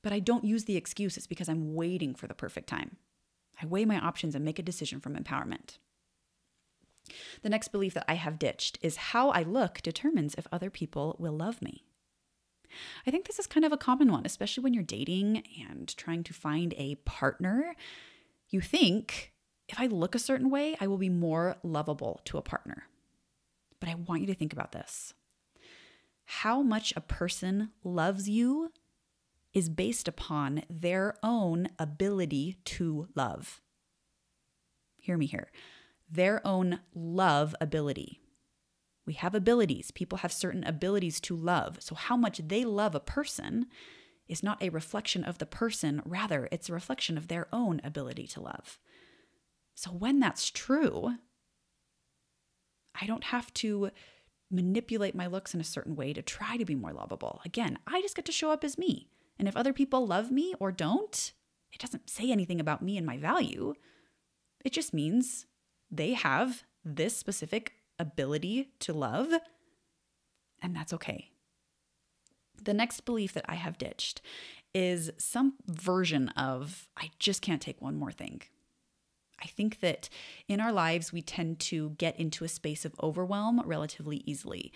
But 0.01 0.13
I 0.13 0.19
don't 0.19 0.45
use 0.45 0.65
the 0.65 0.77
excuses 0.77 1.27
because 1.27 1.49
I'm 1.49 1.73
waiting 1.73 2.15
for 2.15 2.27
the 2.27 2.33
perfect 2.33 2.67
time. 2.67 2.97
I 3.61 3.65
weigh 3.65 3.85
my 3.85 3.99
options 3.99 4.35
and 4.35 4.45
make 4.45 4.59
a 4.59 4.63
decision 4.63 4.99
from 4.99 5.15
empowerment. 5.15 5.77
The 7.41 7.49
next 7.49 7.69
belief 7.69 7.93
that 7.95 8.05
I 8.07 8.13
have 8.13 8.39
ditched 8.39 8.77
is 8.81 8.95
how 8.97 9.29
I 9.29 9.43
look 9.43 9.81
determines 9.81 10.35
if 10.35 10.47
other 10.51 10.69
people 10.69 11.15
will 11.19 11.33
love 11.33 11.61
me. 11.61 11.83
I 13.05 13.11
think 13.11 13.25
this 13.25 13.39
is 13.39 13.47
kind 13.47 13.65
of 13.65 13.71
a 13.71 13.77
common 13.77 14.11
one, 14.11 14.25
especially 14.25 14.63
when 14.63 14.73
you're 14.73 14.83
dating 14.83 15.43
and 15.67 15.95
trying 15.97 16.23
to 16.23 16.33
find 16.33 16.73
a 16.77 16.95
partner. 17.05 17.75
You 18.49 18.61
think, 18.61 19.33
if 19.67 19.79
I 19.79 19.87
look 19.87 20.13
a 20.15 20.19
certain 20.19 20.49
way, 20.49 20.77
I 20.79 20.87
will 20.87 20.97
be 20.97 21.09
more 21.09 21.57
lovable 21.63 22.21
to 22.25 22.37
a 22.37 22.43
partner. 22.43 22.83
But 23.79 23.89
I 23.89 23.95
want 23.95 24.21
you 24.21 24.27
to 24.27 24.35
think 24.35 24.53
about 24.53 24.71
this. 24.71 25.13
How 26.31 26.61
much 26.61 26.93
a 26.95 27.01
person 27.01 27.71
loves 27.83 28.29
you 28.29 28.71
is 29.51 29.67
based 29.67 30.07
upon 30.07 30.61
their 30.69 31.15
own 31.23 31.69
ability 31.79 32.57
to 32.65 33.07
love. 33.15 33.61
Hear 34.97 35.17
me 35.17 35.25
here 35.25 35.51
their 36.07 36.45
own 36.45 36.81
love 36.93 37.55
ability. 37.59 38.19
We 39.07 39.13
have 39.13 39.33
abilities. 39.33 39.89
People 39.89 40.19
have 40.19 40.31
certain 40.31 40.63
abilities 40.63 41.19
to 41.21 41.35
love. 41.35 41.77
So, 41.81 41.95
how 41.95 42.15
much 42.15 42.37
they 42.47 42.63
love 42.63 42.93
a 42.93 42.99
person 42.99 43.65
is 44.27 44.43
not 44.43 44.61
a 44.61 44.69
reflection 44.69 45.23
of 45.23 45.39
the 45.39 45.47
person, 45.47 45.99
rather, 46.05 46.47
it's 46.51 46.69
a 46.69 46.73
reflection 46.73 47.17
of 47.17 47.27
their 47.27 47.47
own 47.51 47.81
ability 47.83 48.27
to 48.27 48.41
love. 48.41 48.77
So, 49.73 49.89
when 49.89 50.19
that's 50.19 50.51
true, 50.51 51.15
I 52.99 53.07
don't 53.07 53.25
have 53.25 53.51
to 53.55 53.89
manipulate 54.51 55.15
my 55.15 55.27
looks 55.27 55.53
in 55.53 55.61
a 55.61 55.65
certain 55.65 55.95
way 55.95 56.13
to 56.13 56.21
try 56.21 56.57
to 56.57 56.65
be 56.65 56.75
more 56.75 56.93
lovable. 56.93 57.41
Again, 57.45 57.77
I 57.87 58.01
just 58.01 58.15
get 58.15 58.25
to 58.25 58.31
show 58.31 58.51
up 58.51 58.63
as 58.63 58.77
me. 58.77 59.07
And 59.37 59.47
if 59.47 59.55
other 59.55 59.73
people 59.73 60.05
love 60.05 60.31
me 60.31 60.53
or 60.59 60.71
don't, 60.71 61.33
it 61.71 61.79
doesn't 61.79 62.09
say 62.09 62.31
anything 62.31 62.59
about 62.59 62.81
me 62.81 62.97
and 62.97 63.05
my 63.05 63.17
value. 63.17 63.73
It 64.65 64.73
just 64.73 64.93
means 64.93 65.45
they 65.91 66.13
have 66.13 66.63
this 66.83 67.15
specific 67.15 67.73
ability 67.97 68.69
to 68.79 68.93
love, 68.93 69.33
and 70.61 70.75
that's 70.75 70.93
okay. 70.93 71.31
The 72.61 72.73
next 72.73 73.01
belief 73.01 73.33
that 73.33 73.45
I 73.47 73.55
have 73.55 73.77
ditched 73.77 74.21
is 74.73 75.11
some 75.17 75.53
version 75.65 76.29
of 76.29 76.89
I 76.97 77.11
just 77.19 77.41
can't 77.41 77.61
take 77.61 77.81
one 77.81 77.95
more 77.95 78.11
thing. 78.11 78.41
I 79.41 79.47
think 79.47 79.79
that 79.79 80.09
in 80.47 80.59
our 80.59 80.71
lives, 80.71 81.13
we 81.13 81.21
tend 81.21 81.59
to 81.61 81.91
get 81.91 82.19
into 82.19 82.43
a 82.43 82.49
space 82.49 82.85
of 82.85 82.95
overwhelm 83.01 83.61
relatively 83.65 84.23
easily, 84.25 84.71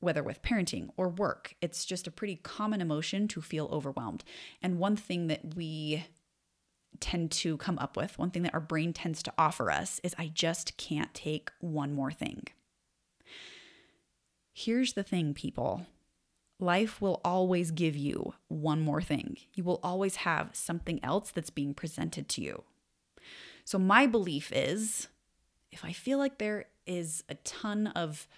whether 0.00 0.22
with 0.22 0.42
parenting 0.42 0.88
or 0.96 1.08
work. 1.08 1.54
It's 1.60 1.84
just 1.84 2.06
a 2.06 2.12
pretty 2.12 2.36
common 2.36 2.80
emotion 2.80 3.28
to 3.28 3.40
feel 3.40 3.68
overwhelmed. 3.72 4.24
And 4.62 4.78
one 4.78 4.96
thing 4.96 5.26
that 5.28 5.54
we 5.56 6.06
tend 7.00 7.30
to 7.32 7.56
come 7.56 7.78
up 7.78 7.96
with, 7.96 8.18
one 8.18 8.30
thing 8.30 8.42
that 8.42 8.54
our 8.54 8.60
brain 8.60 8.92
tends 8.92 9.22
to 9.24 9.32
offer 9.36 9.70
us 9.70 10.00
is 10.04 10.14
I 10.18 10.30
just 10.32 10.76
can't 10.76 11.12
take 11.12 11.50
one 11.60 11.92
more 11.92 12.12
thing. 12.12 12.44
Here's 14.52 14.92
the 14.92 15.02
thing, 15.02 15.34
people 15.34 15.86
life 16.60 17.00
will 17.00 17.20
always 17.24 17.72
give 17.72 17.96
you 17.96 18.34
one 18.48 18.80
more 18.80 19.02
thing. 19.02 19.36
You 19.54 19.64
will 19.64 19.80
always 19.82 20.16
have 20.16 20.50
something 20.52 21.02
else 21.04 21.30
that's 21.30 21.50
being 21.50 21.74
presented 21.74 22.28
to 22.30 22.40
you. 22.40 22.64
So, 23.64 23.78
my 23.78 24.06
belief 24.06 24.52
is 24.52 25.08
if 25.72 25.84
I 25.84 25.92
feel 25.92 26.18
like 26.18 26.38
there 26.38 26.66
is 26.86 27.24
a 27.28 27.34
ton 27.36 27.88
of 27.88 28.28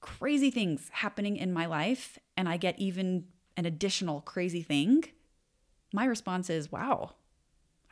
crazy 0.00 0.50
things 0.50 0.88
happening 0.92 1.36
in 1.36 1.52
my 1.52 1.66
life 1.66 2.18
and 2.36 2.48
I 2.48 2.56
get 2.56 2.78
even 2.78 3.24
an 3.56 3.66
additional 3.66 4.20
crazy 4.20 4.62
thing, 4.62 5.04
my 5.92 6.04
response 6.04 6.48
is, 6.48 6.70
wow, 6.70 7.14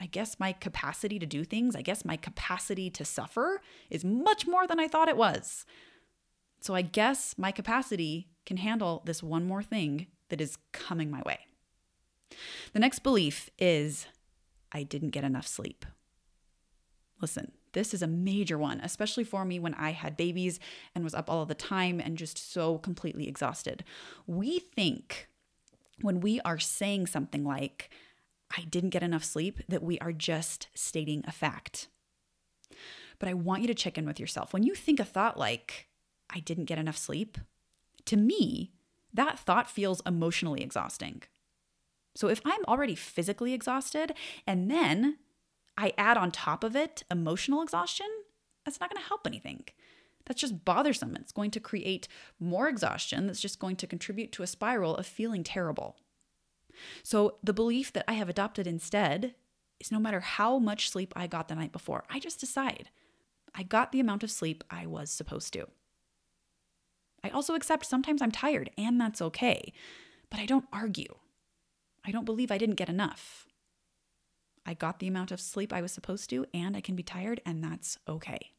I 0.00 0.06
guess 0.06 0.38
my 0.38 0.52
capacity 0.52 1.18
to 1.18 1.26
do 1.26 1.44
things, 1.44 1.74
I 1.74 1.82
guess 1.82 2.04
my 2.04 2.16
capacity 2.16 2.90
to 2.90 3.04
suffer 3.04 3.60
is 3.90 4.04
much 4.04 4.46
more 4.46 4.66
than 4.66 4.78
I 4.78 4.88
thought 4.88 5.08
it 5.08 5.16
was. 5.16 5.64
So 6.60 6.74
I 6.74 6.82
guess 6.82 7.34
my 7.36 7.50
capacity 7.50 8.28
can 8.44 8.58
handle 8.58 9.02
this 9.04 9.22
one 9.22 9.46
more 9.46 9.62
thing 9.62 10.06
that 10.28 10.40
is 10.40 10.58
coming 10.72 11.10
my 11.10 11.22
way. 11.24 11.40
The 12.72 12.80
next 12.80 13.00
belief 13.00 13.50
is 13.58 14.06
I 14.72 14.82
didn't 14.82 15.10
get 15.10 15.24
enough 15.24 15.46
sleep. 15.46 15.86
Listen, 17.20 17.52
this 17.72 17.94
is 17.94 18.02
a 18.02 18.06
major 18.06 18.58
one, 18.58 18.80
especially 18.80 19.24
for 19.24 19.44
me 19.44 19.58
when 19.58 19.74
I 19.74 19.92
had 19.92 20.16
babies 20.16 20.60
and 20.94 21.04
was 21.04 21.14
up 21.14 21.30
all 21.30 21.46
the 21.46 21.54
time 21.54 22.00
and 22.00 22.18
just 22.18 22.52
so 22.52 22.78
completely 22.78 23.28
exhausted. 23.28 23.84
We 24.26 24.58
think 24.58 25.28
when 26.02 26.20
we 26.20 26.40
are 26.40 26.58
saying 26.58 27.06
something 27.06 27.44
like, 27.44 27.90
I 28.56 28.62
didn't 28.62 28.90
get 28.90 29.02
enough 29.02 29.24
sleep, 29.24 29.60
that 29.68 29.82
we 29.82 29.98
are 29.98 30.12
just 30.12 30.68
stating 30.74 31.24
a 31.26 31.32
fact. 31.32 31.88
But 33.18 33.28
I 33.28 33.34
want 33.34 33.62
you 33.62 33.68
to 33.68 33.74
check 33.74 33.96
in 33.96 34.06
with 34.06 34.20
yourself. 34.20 34.52
When 34.52 34.62
you 34.62 34.74
think 34.74 35.00
a 35.00 35.04
thought 35.04 35.38
like, 35.38 35.88
I 36.28 36.40
didn't 36.40 36.66
get 36.66 36.78
enough 36.78 36.98
sleep, 36.98 37.38
to 38.04 38.16
me, 38.16 38.72
that 39.12 39.38
thought 39.38 39.70
feels 39.70 40.02
emotionally 40.06 40.62
exhausting. 40.62 41.22
So 42.14 42.28
if 42.28 42.40
I'm 42.44 42.64
already 42.66 42.94
physically 42.94 43.52
exhausted 43.52 44.14
and 44.46 44.70
then 44.70 45.18
I 45.76 45.92
add 45.98 46.16
on 46.16 46.30
top 46.30 46.64
of 46.64 46.74
it 46.74 47.04
emotional 47.10 47.62
exhaustion, 47.62 48.06
that's 48.64 48.80
not 48.80 48.90
going 48.90 49.00
to 49.00 49.08
help 49.08 49.26
anything. 49.26 49.64
That's 50.24 50.40
just 50.40 50.64
bothersome. 50.64 51.14
It's 51.16 51.32
going 51.32 51.52
to 51.52 51.60
create 51.60 52.08
more 52.40 52.68
exhaustion 52.68 53.26
that's 53.26 53.40
just 53.40 53.60
going 53.60 53.76
to 53.76 53.86
contribute 53.86 54.32
to 54.32 54.42
a 54.42 54.46
spiral 54.46 54.96
of 54.96 55.06
feeling 55.06 55.44
terrible. 55.44 55.96
So, 57.02 57.38
the 57.42 57.54
belief 57.54 57.92
that 57.92 58.04
I 58.08 58.14
have 58.14 58.28
adopted 58.28 58.66
instead 58.66 59.34
is 59.80 59.92
no 59.92 59.98
matter 59.98 60.20
how 60.20 60.58
much 60.58 60.90
sleep 60.90 61.12
I 61.16 61.26
got 61.26 61.48
the 61.48 61.54
night 61.54 61.72
before, 61.72 62.04
I 62.10 62.18
just 62.18 62.40
decide 62.40 62.90
I 63.54 63.62
got 63.62 63.92
the 63.92 64.00
amount 64.00 64.22
of 64.22 64.30
sleep 64.30 64.64
I 64.68 64.86
was 64.86 65.10
supposed 65.10 65.52
to. 65.54 65.68
I 67.24 67.30
also 67.30 67.54
accept 67.54 67.86
sometimes 67.86 68.20
I'm 68.20 68.30
tired, 68.30 68.70
and 68.76 69.00
that's 69.00 69.22
okay, 69.22 69.72
but 70.30 70.38
I 70.38 70.46
don't 70.46 70.66
argue. 70.72 71.14
I 72.04 72.10
don't 72.10 72.26
believe 72.26 72.50
I 72.50 72.58
didn't 72.58 72.74
get 72.76 72.88
enough. 72.88 73.45
I 74.66 74.74
got 74.74 74.98
the 74.98 75.08
amount 75.08 75.30
of 75.30 75.40
sleep 75.40 75.72
I 75.72 75.80
was 75.80 75.92
supposed 75.92 76.28
to, 76.30 76.46
and 76.52 76.76
I 76.76 76.80
can 76.80 76.96
be 76.96 77.02
tired, 77.02 77.40
and 77.46 77.62
that's 77.62 77.98
okay. 78.08 78.52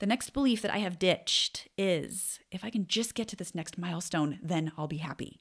The 0.00 0.06
next 0.06 0.30
belief 0.30 0.62
that 0.62 0.74
I 0.74 0.78
have 0.78 0.98
ditched 0.98 1.68
is 1.78 2.40
if 2.50 2.64
I 2.64 2.70
can 2.70 2.86
just 2.86 3.14
get 3.14 3.28
to 3.28 3.36
this 3.36 3.54
next 3.54 3.78
milestone, 3.78 4.40
then 4.42 4.72
I'll 4.76 4.88
be 4.88 4.96
happy. 4.96 5.38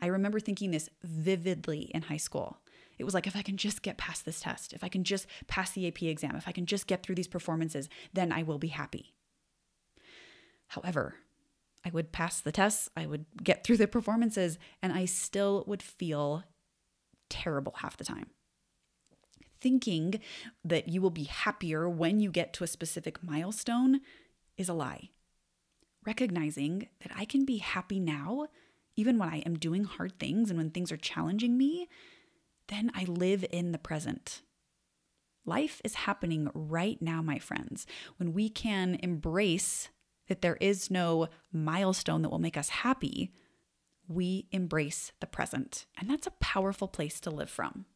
I 0.00 0.06
remember 0.06 0.40
thinking 0.40 0.70
this 0.70 0.88
vividly 1.02 1.90
in 1.94 2.02
high 2.02 2.16
school. 2.16 2.58
It 2.98 3.04
was 3.04 3.14
like, 3.14 3.26
if 3.26 3.36
I 3.36 3.42
can 3.42 3.56
just 3.56 3.82
get 3.82 3.98
past 3.98 4.24
this 4.24 4.40
test, 4.40 4.72
if 4.72 4.82
I 4.82 4.88
can 4.88 5.04
just 5.04 5.26
pass 5.46 5.70
the 5.70 5.86
AP 5.86 6.02
exam, 6.04 6.34
if 6.34 6.48
I 6.48 6.52
can 6.52 6.66
just 6.66 6.86
get 6.86 7.02
through 7.02 7.14
these 7.14 7.28
performances, 7.28 7.88
then 8.12 8.32
I 8.32 8.42
will 8.42 8.58
be 8.58 8.68
happy. 8.68 9.14
However, 10.68 11.16
I 11.84 11.90
would 11.90 12.10
pass 12.10 12.40
the 12.40 12.50
tests, 12.50 12.90
I 12.96 13.06
would 13.06 13.26
get 13.42 13.62
through 13.62 13.76
the 13.76 13.86
performances, 13.86 14.58
and 14.82 14.92
I 14.92 15.04
still 15.04 15.64
would 15.66 15.82
feel 15.82 16.42
terrible 17.28 17.74
half 17.78 17.96
the 17.96 18.04
time. 18.04 18.30
Thinking 19.60 20.20
that 20.64 20.88
you 20.88 21.00
will 21.00 21.10
be 21.10 21.24
happier 21.24 21.88
when 21.88 22.20
you 22.20 22.30
get 22.30 22.52
to 22.54 22.64
a 22.64 22.68
specific 22.68 23.22
milestone 23.22 24.00
is 24.56 24.68
a 24.68 24.74
lie. 24.74 25.10
Recognizing 26.06 26.88
that 27.00 27.12
I 27.16 27.24
can 27.24 27.44
be 27.44 27.58
happy 27.58 27.98
now, 27.98 28.46
even 28.96 29.18
when 29.18 29.28
I 29.28 29.38
am 29.38 29.58
doing 29.58 29.84
hard 29.84 30.18
things 30.18 30.50
and 30.50 30.58
when 30.58 30.70
things 30.70 30.92
are 30.92 30.96
challenging 30.96 31.58
me, 31.58 31.88
then 32.68 32.90
I 32.94 33.04
live 33.04 33.44
in 33.50 33.72
the 33.72 33.78
present. 33.78 34.42
Life 35.44 35.80
is 35.82 35.94
happening 35.94 36.50
right 36.52 37.00
now, 37.00 37.22
my 37.22 37.38
friends. 37.38 37.86
When 38.18 38.32
we 38.32 38.50
can 38.50 38.98
embrace 39.02 39.88
that 40.28 40.42
there 40.42 40.56
is 40.60 40.90
no 40.90 41.28
milestone 41.52 42.22
that 42.22 42.28
will 42.28 42.38
make 42.38 42.56
us 42.56 42.68
happy, 42.68 43.32
we 44.06 44.46
embrace 44.52 45.12
the 45.20 45.26
present. 45.26 45.86
And 45.98 46.10
that's 46.10 46.26
a 46.26 46.32
powerful 46.32 46.88
place 46.88 47.18
to 47.20 47.30
live 47.30 47.50
from. 47.50 47.86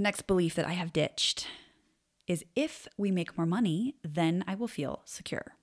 The 0.00 0.04
next 0.04 0.26
belief 0.26 0.54
that 0.54 0.66
I 0.66 0.72
have 0.72 0.94
ditched 0.94 1.46
is 2.26 2.42
if 2.56 2.88
we 2.96 3.10
make 3.10 3.36
more 3.36 3.44
money, 3.44 3.96
then 4.02 4.42
I 4.46 4.54
will 4.54 4.66
feel 4.66 5.02
secure. 5.04 5.56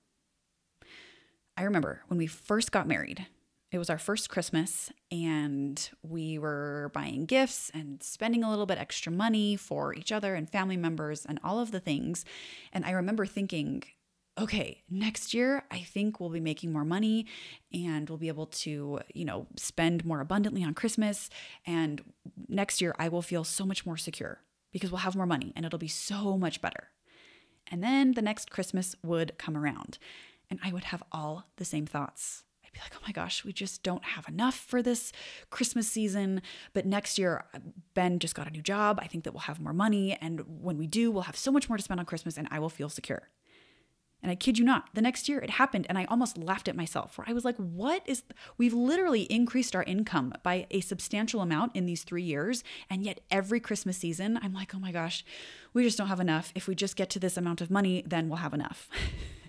I 1.56 1.64
remember 1.64 2.02
when 2.06 2.18
we 2.18 2.28
first 2.28 2.70
got 2.70 2.86
married, 2.86 3.26
it 3.72 3.78
was 3.78 3.90
our 3.90 3.98
first 3.98 4.30
Christmas, 4.30 4.92
and 5.10 5.90
we 6.04 6.38
were 6.38 6.92
buying 6.94 7.26
gifts 7.26 7.72
and 7.74 8.00
spending 8.00 8.44
a 8.44 8.48
little 8.48 8.64
bit 8.64 8.78
extra 8.78 9.10
money 9.10 9.56
for 9.56 9.92
each 9.92 10.12
other 10.12 10.36
and 10.36 10.48
family 10.48 10.76
members 10.76 11.26
and 11.26 11.40
all 11.42 11.58
of 11.58 11.72
the 11.72 11.80
things. 11.80 12.24
And 12.72 12.84
I 12.84 12.92
remember 12.92 13.26
thinking, 13.26 13.82
okay, 14.38 14.82
next 14.88 15.34
year 15.34 15.64
I 15.70 15.80
think 15.80 16.20
we'll 16.20 16.30
be 16.30 16.40
making 16.40 16.72
more 16.72 16.84
money 16.84 17.26
and 17.72 18.08
we'll 18.08 18.18
be 18.18 18.28
able 18.28 18.46
to, 18.46 19.00
you 19.12 19.24
know, 19.24 19.46
spend 19.56 20.04
more 20.04 20.20
abundantly 20.20 20.64
on 20.64 20.74
Christmas. 20.74 21.28
And 21.66 22.02
next 22.48 22.80
year 22.80 22.94
I 22.98 23.08
will 23.08 23.22
feel 23.22 23.44
so 23.44 23.66
much 23.66 23.84
more 23.84 23.96
secure 23.96 24.40
because 24.72 24.90
we'll 24.90 24.98
have 24.98 25.16
more 25.16 25.26
money 25.26 25.52
and 25.56 25.66
it'll 25.66 25.78
be 25.78 25.88
so 25.88 26.38
much 26.38 26.60
better. 26.60 26.90
And 27.70 27.82
then 27.82 28.12
the 28.12 28.22
next 28.22 28.50
Christmas 28.50 28.94
would 29.02 29.36
come 29.38 29.56
around 29.56 29.98
and 30.50 30.58
I 30.64 30.72
would 30.72 30.84
have 30.84 31.02
all 31.12 31.46
the 31.56 31.64
same 31.64 31.86
thoughts. 31.86 32.44
I'd 32.64 32.72
be 32.72 32.80
like, 32.80 32.92
oh 32.96 33.04
my 33.06 33.12
gosh, 33.12 33.44
we 33.44 33.52
just 33.52 33.82
don't 33.82 34.04
have 34.04 34.28
enough 34.28 34.54
for 34.54 34.82
this 34.82 35.12
Christmas 35.50 35.88
season. 35.88 36.42
But 36.74 36.86
next 36.86 37.18
year, 37.18 37.44
Ben 37.94 38.18
just 38.18 38.34
got 38.34 38.46
a 38.46 38.50
new 38.50 38.62
job. 38.62 38.98
I 39.02 39.06
think 39.06 39.24
that 39.24 39.32
we'll 39.32 39.40
have 39.40 39.60
more 39.60 39.72
money. 39.72 40.16
And 40.20 40.62
when 40.62 40.76
we 40.76 40.86
do, 40.86 41.10
we'll 41.10 41.22
have 41.22 41.36
so 41.36 41.50
much 41.50 41.68
more 41.68 41.76
to 41.76 41.82
spend 41.82 41.98
on 42.00 42.06
Christmas 42.06 42.36
and 42.36 42.46
I 42.50 42.58
will 42.58 42.68
feel 42.68 42.88
secure. 42.88 43.28
And 44.22 44.32
I 44.32 44.34
kid 44.34 44.58
you 44.58 44.64
not, 44.64 44.88
the 44.94 45.02
next 45.02 45.28
year 45.28 45.38
it 45.38 45.50
happened 45.50 45.86
and 45.88 45.96
I 45.96 46.04
almost 46.06 46.36
laughed 46.36 46.66
at 46.68 46.74
myself 46.74 47.16
where 47.16 47.28
I 47.28 47.32
was 47.32 47.44
like, 47.44 47.56
what 47.56 48.02
is, 48.04 48.24
we've 48.56 48.74
literally 48.74 49.22
increased 49.22 49.76
our 49.76 49.84
income 49.84 50.34
by 50.42 50.66
a 50.70 50.80
substantial 50.80 51.40
amount 51.40 51.76
in 51.76 51.86
these 51.86 52.02
three 52.02 52.24
years. 52.24 52.64
And 52.90 53.04
yet 53.04 53.20
every 53.30 53.60
Christmas 53.60 53.96
season, 53.96 54.38
I'm 54.42 54.52
like, 54.52 54.74
oh 54.74 54.80
my 54.80 54.90
gosh, 54.90 55.24
we 55.72 55.84
just 55.84 55.98
don't 55.98 56.08
have 56.08 56.20
enough. 56.20 56.52
If 56.54 56.66
we 56.66 56.74
just 56.74 56.96
get 56.96 57.10
to 57.10 57.20
this 57.20 57.36
amount 57.36 57.60
of 57.60 57.70
money, 57.70 58.02
then 58.04 58.28
we'll 58.28 58.38
have 58.38 58.54
enough. 58.54 58.88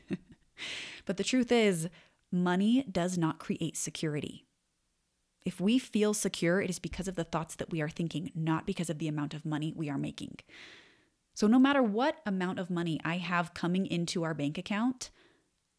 but 1.05 1.17
the 1.17 1.23
truth 1.23 1.51
is, 1.51 1.89
money 2.31 2.85
does 2.91 3.17
not 3.17 3.39
create 3.39 3.75
security. 3.75 4.45
If 5.45 5.59
we 5.59 5.79
feel 5.79 6.13
secure, 6.13 6.61
it 6.61 6.69
is 6.69 6.79
because 6.79 7.07
of 7.07 7.15
the 7.15 7.23
thoughts 7.23 7.55
that 7.55 7.71
we 7.71 7.81
are 7.81 7.89
thinking, 7.89 8.31
not 8.35 8.67
because 8.67 8.89
of 8.89 8.99
the 8.99 9.07
amount 9.07 9.33
of 9.33 9.45
money 9.45 9.73
we 9.75 9.89
are 9.89 9.97
making. 9.97 10.35
So, 11.39 11.47
no 11.47 11.57
matter 11.57 11.81
what 11.81 12.19
amount 12.25 12.59
of 12.59 12.69
money 12.69 12.99
I 13.05 13.15
have 13.15 13.53
coming 13.53 13.87
into 13.87 14.23
our 14.23 14.33
bank 14.33 14.57
account, 14.57 15.09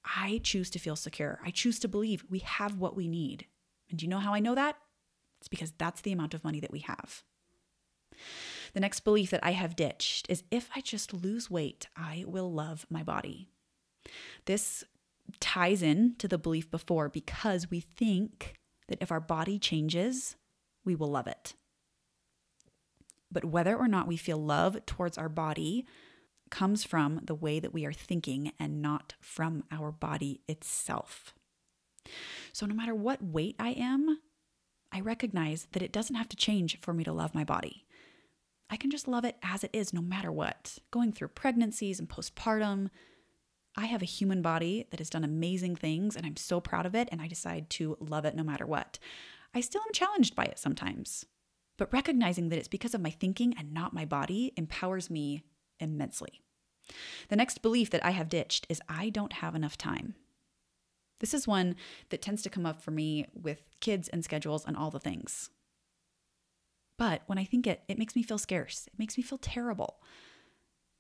I 0.03 0.41
choose 0.43 0.71
to 0.71 0.79
feel 0.79 0.97
secure. 0.97 1.39
I 1.45 1.51
choose 1.51 1.79
to 1.81 1.89
believe 1.89 2.25
we 2.31 2.39
have 2.39 2.79
what 2.79 2.97
we 2.97 3.09
need. 3.09 3.45
And 3.91 3.99
do 3.99 4.07
you 4.07 4.09
know 4.09 4.21
how 4.21 4.33
I 4.33 4.41
know 4.41 4.55
that? 4.55 4.77
It's 5.39 5.49
because 5.49 5.75
that's 5.77 6.01
the 6.01 6.13
amount 6.13 6.33
of 6.33 6.45
money 6.45 6.61
that 6.61 6.73
we 6.73 6.79
have. 6.79 7.25
The 8.73 8.81
next 8.81 9.01
belief 9.01 9.29
that 9.33 9.45
I 9.45 9.51
have 9.51 9.77
ditched 9.77 10.31
is 10.31 10.45
if 10.51 10.71
I 10.75 10.81
just 10.81 11.13
lose 11.13 11.51
weight, 11.51 11.89
I 11.95 12.25
will 12.27 12.51
love 12.51 12.87
my 12.89 13.03
body. 13.03 13.51
This 14.47 14.83
ties 15.41 15.83
in 15.83 16.15
to 16.21 16.27
the 16.27 16.39
belief 16.39 16.71
before 16.71 17.11
because 17.11 17.71
we 17.71 17.81
think 17.81 18.55
that 18.89 19.03
if 19.03 19.13
our 19.13 19.21
body 19.21 19.59
changes, 19.59 20.37
we 20.87 20.95
will 20.95 21.11
love 21.11 21.27
it. 21.27 21.53
But 23.31 23.45
whether 23.45 23.77
or 23.77 23.89
not 23.89 24.09
we 24.09 24.17
feel 24.17 24.39
love 24.39 24.85
towards 24.87 25.17
our 25.17 25.29
body 25.29 25.87
comes 26.51 26.85
from 26.85 27.21
the 27.23 27.35
way 27.35 27.61
that 27.61 27.73
we 27.73 27.87
are 27.87 27.93
thinking 27.93 28.53
and 28.59 28.83
not 28.83 29.15
from 29.21 29.65
our 29.71 29.93
body 29.93 30.41
itself. 30.49 31.33
So, 32.53 32.67
no 32.67 32.75
matter 32.75 32.95
what 32.95 33.23
weight 33.23 33.57
I 33.59 33.71
am, 33.71 34.19
I 34.93 35.01
recognize 35.01 35.69
that 35.73 35.83
it 35.83 35.93
doesn't 35.93 36.17
have 36.17 36.29
to 36.31 36.37
change 36.37 36.81
for 36.81 36.93
me 36.93 37.05
to 37.05 37.13
love 37.13 37.35
my 37.35 37.45
body. 37.45 37.87
I 38.69 38.77
can 38.77 38.91
just 38.91 39.09
love 39.09 39.25
it 39.25 39.37
as 39.43 39.65
it 39.65 39.71
is, 39.73 39.93
no 39.93 40.01
matter 40.01 40.33
what. 40.33 40.79
Going 40.91 41.13
through 41.13 41.29
pregnancies 41.29 41.99
and 41.99 42.09
postpartum, 42.09 42.91
I 43.77 43.87
have 43.87 44.03
a 44.03 44.07
human 44.07 44.43
body 44.43 44.87
that 44.91 45.01
has 45.01 45.11
done 45.11 45.25
amazing 45.25 45.77
things, 45.77 46.17
and 46.17 46.27
I'm 46.27 46.37
so 46.37 46.61
proud 46.61 46.87
of 46.87 46.95
it, 46.95 47.09
and 47.13 47.21
I 47.21 47.29
decide 47.29 47.71
to 47.71 47.97
love 48.01 48.25
it 48.25 48.35
no 48.35 48.43
matter 48.43 48.67
what. 48.67 48.99
I 49.55 49.61
still 49.61 49.83
am 49.83 49.93
challenged 49.93 50.35
by 50.35 50.45
it 50.45 50.59
sometimes. 50.59 51.27
But 51.81 51.95
recognizing 51.95 52.51
that 52.51 52.59
it's 52.59 52.69
because 52.69 52.95
of 52.95 53.01
my 53.01 53.09
thinking 53.09 53.55
and 53.57 53.73
not 53.73 53.95
my 53.95 54.05
body 54.05 54.53
empowers 54.59 55.09
me 55.09 55.45
immensely. 55.79 56.43
The 57.31 57.37
next 57.37 57.63
belief 57.63 57.89
that 57.89 58.05
I 58.05 58.11
have 58.11 58.29
ditched 58.29 58.67
is 58.69 58.83
I 58.87 59.09
don't 59.09 59.33
have 59.33 59.55
enough 59.55 59.79
time. 59.79 60.15
This 61.21 61.33
is 61.33 61.49
one 61.49 61.77
that 62.11 62.21
tends 62.21 62.43
to 62.43 62.51
come 62.51 62.67
up 62.67 62.83
for 62.83 62.91
me 62.91 63.29
with 63.33 63.71
kids 63.81 64.09
and 64.09 64.23
schedules 64.23 64.67
and 64.67 64.77
all 64.77 64.91
the 64.91 65.01
things. 65.01 65.49
But 66.99 67.23
when 67.25 67.39
I 67.39 67.45
think 67.45 67.67
it, 67.67 67.81
it 67.89 67.99
makes 67.99 68.15
me 68.15 68.23
feel 68.23 68.37
scarce. 68.37 68.87
It 68.87 68.99
makes 68.99 69.17
me 69.17 69.23
feel 69.23 69.39
terrible. 69.39 70.03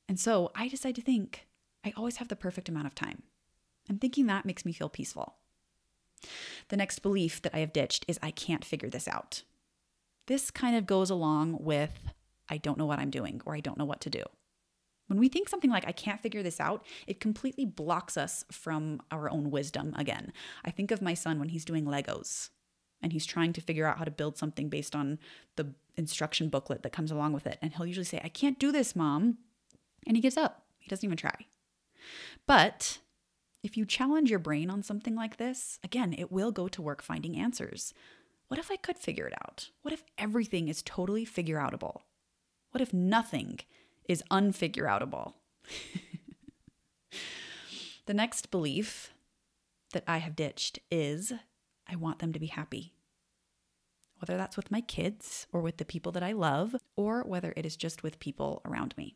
And 0.08 0.18
so 0.18 0.50
I 0.54 0.66
decide 0.66 0.94
to 0.94 1.02
think 1.02 1.46
I 1.84 1.92
always 1.94 2.16
have 2.16 2.28
the 2.28 2.36
perfect 2.36 2.70
amount 2.70 2.86
of 2.86 2.94
time. 2.94 3.24
And 3.86 4.00
thinking 4.00 4.28
that 4.28 4.46
makes 4.46 4.64
me 4.64 4.72
feel 4.72 4.88
peaceful. 4.88 5.34
The 6.68 6.78
next 6.78 7.00
belief 7.00 7.42
that 7.42 7.54
I 7.54 7.58
have 7.58 7.74
ditched 7.74 8.06
is 8.08 8.18
I 8.22 8.30
can't 8.30 8.64
figure 8.64 8.88
this 8.88 9.06
out. 9.06 9.42
This 10.30 10.52
kind 10.52 10.76
of 10.76 10.86
goes 10.86 11.10
along 11.10 11.56
with 11.58 11.90
I 12.48 12.56
don't 12.56 12.78
know 12.78 12.86
what 12.86 13.00
I'm 13.00 13.10
doing 13.10 13.42
or 13.44 13.56
I 13.56 13.58
don't 13.58 13.76
know 13.76 13.84
what 13.84 14.00
to 14.02 14.10
do. 14.10 14.22
When 15.08 15.18
we 15.18 15.28
think 15.28 15.48
something 15.48 15.70
like, 15.70 15.84
I 15.88 15.90
can't 15.90 16.20
figure 16.20 16.44
this 16.44 16.60
out, 16.60 16.86
it 17.08 17.18
completely 17.18 17.64
blocks 17.64 18.16
us 18.16 18.44
from 18.52 19.02
our 19.10 19.28
own 19.28 19.50
wisdom 19.50 19.92
again. 19.98 20.32
I 20.64 20.70
think 20.70 20.92
of 20.92 21.02
my 21.02 21.14
son 21.14 21.40
when 21.40 21.48
he's 21.48 21.64
doing 21.64 21.84
Legos 21.84 22.50
and 23.02 23.12
he's 23.12 23.26
trying 23.26 23.52
to 23.54 23.60
figure 23.60 23.88
out 23.88 23.98
how 23.98 24.04
to 24.04 24.10
build 24.12 24.38
something 24.38 24.68
based 24.68 24.94
on 24.94 25.18
the 25.56 25.74
instruction 25.96 26.48
booklet 26.48 26.84
that 26.84 26.92
comes 26.92 27.10
along 27.10 27.32
with 27.32 27.48
it. 27.48 27.58
And 27.60 27.74
he'll 27.74 27.86
usually 27.86 28.04
say, 28.04 28.20
I 28.22 28.28
can't 28.28 28.60
do 28.60 28.70
this, 28.70 28.94
mom. 28.94 29.38
And 30.06 30.16
he 30.16 30.20
gives 30.20 30.36
up, 30.36 30.62
he 30.78 30.88
doesn't 30.88 31.04
even 31.04 31.16
try. 31.16 31.46
But 32.46 32.98
if 33.64 33.76
you 33.76 33.84
challenge 33.84 34.30
your 34.30 34.38
brain 34.38 34.70
on 34.70 34.84
something 34.84 35.16
like 35.16 35.38
this, 35.38 35.80
again, 35.82 36.14
it 36.16 36.30
will 36.30 36.52
go 36.52 36.68
to 36.68 36.80
work 36.80 37.02
finding 37.02 37.36
answers. 37.36 37.92
What 38.50 38.58
if 38.58 38.68
I 38.68 38.74
could 38.74 38.98
figure 38.98 39.28
it 39.28 39.34
out? 39.44 39.70
What 39.82 39.94
if 39.94 40.02
everything 40.18 40.66
is 40.66 40.82
totally 40.82 41.24
figure 41.24 41.58
outable? 41.58 42.00
What 42.72 42.80
if 42.80 42.92
nothing 42.92 43.60
is 44.08 44.24
unfigure 44.28 44.88
outable? 44.88 45.34
the 48.06 48.14
next 48.14 48.50
belief 48.50 49.14
that 49.92 50.02
I 50.08 50.18
have 50.18 50.34
ditched 50.34 50.80
is 50.90 51.32
I 51.88 51.94
want 51.94 52.18
them 52.18 52.32
to 52.32 52.40
be 52.40 52.48
happy. 52.48 52.92
Whether 54.18 54.36
that's 54.36 54.56
with 54.56 54.72
my 54.72 54.80
kids 54.80 55.46
or 55.52 55.60
with 55.60 55.76
the 55.76 55.84
people 55.84 56.10
that 56.10 56.24
I 56.24 56.32
love, 56.32 56.74
or 56.96 57.22
whether 57.22 57.54
it 57.56 57.64
is 57.64 57.76
just 57.76 58.02
with 58.02 58.18
people 58.18 58.62
around 58.64 58.96
me. 58.96 59.14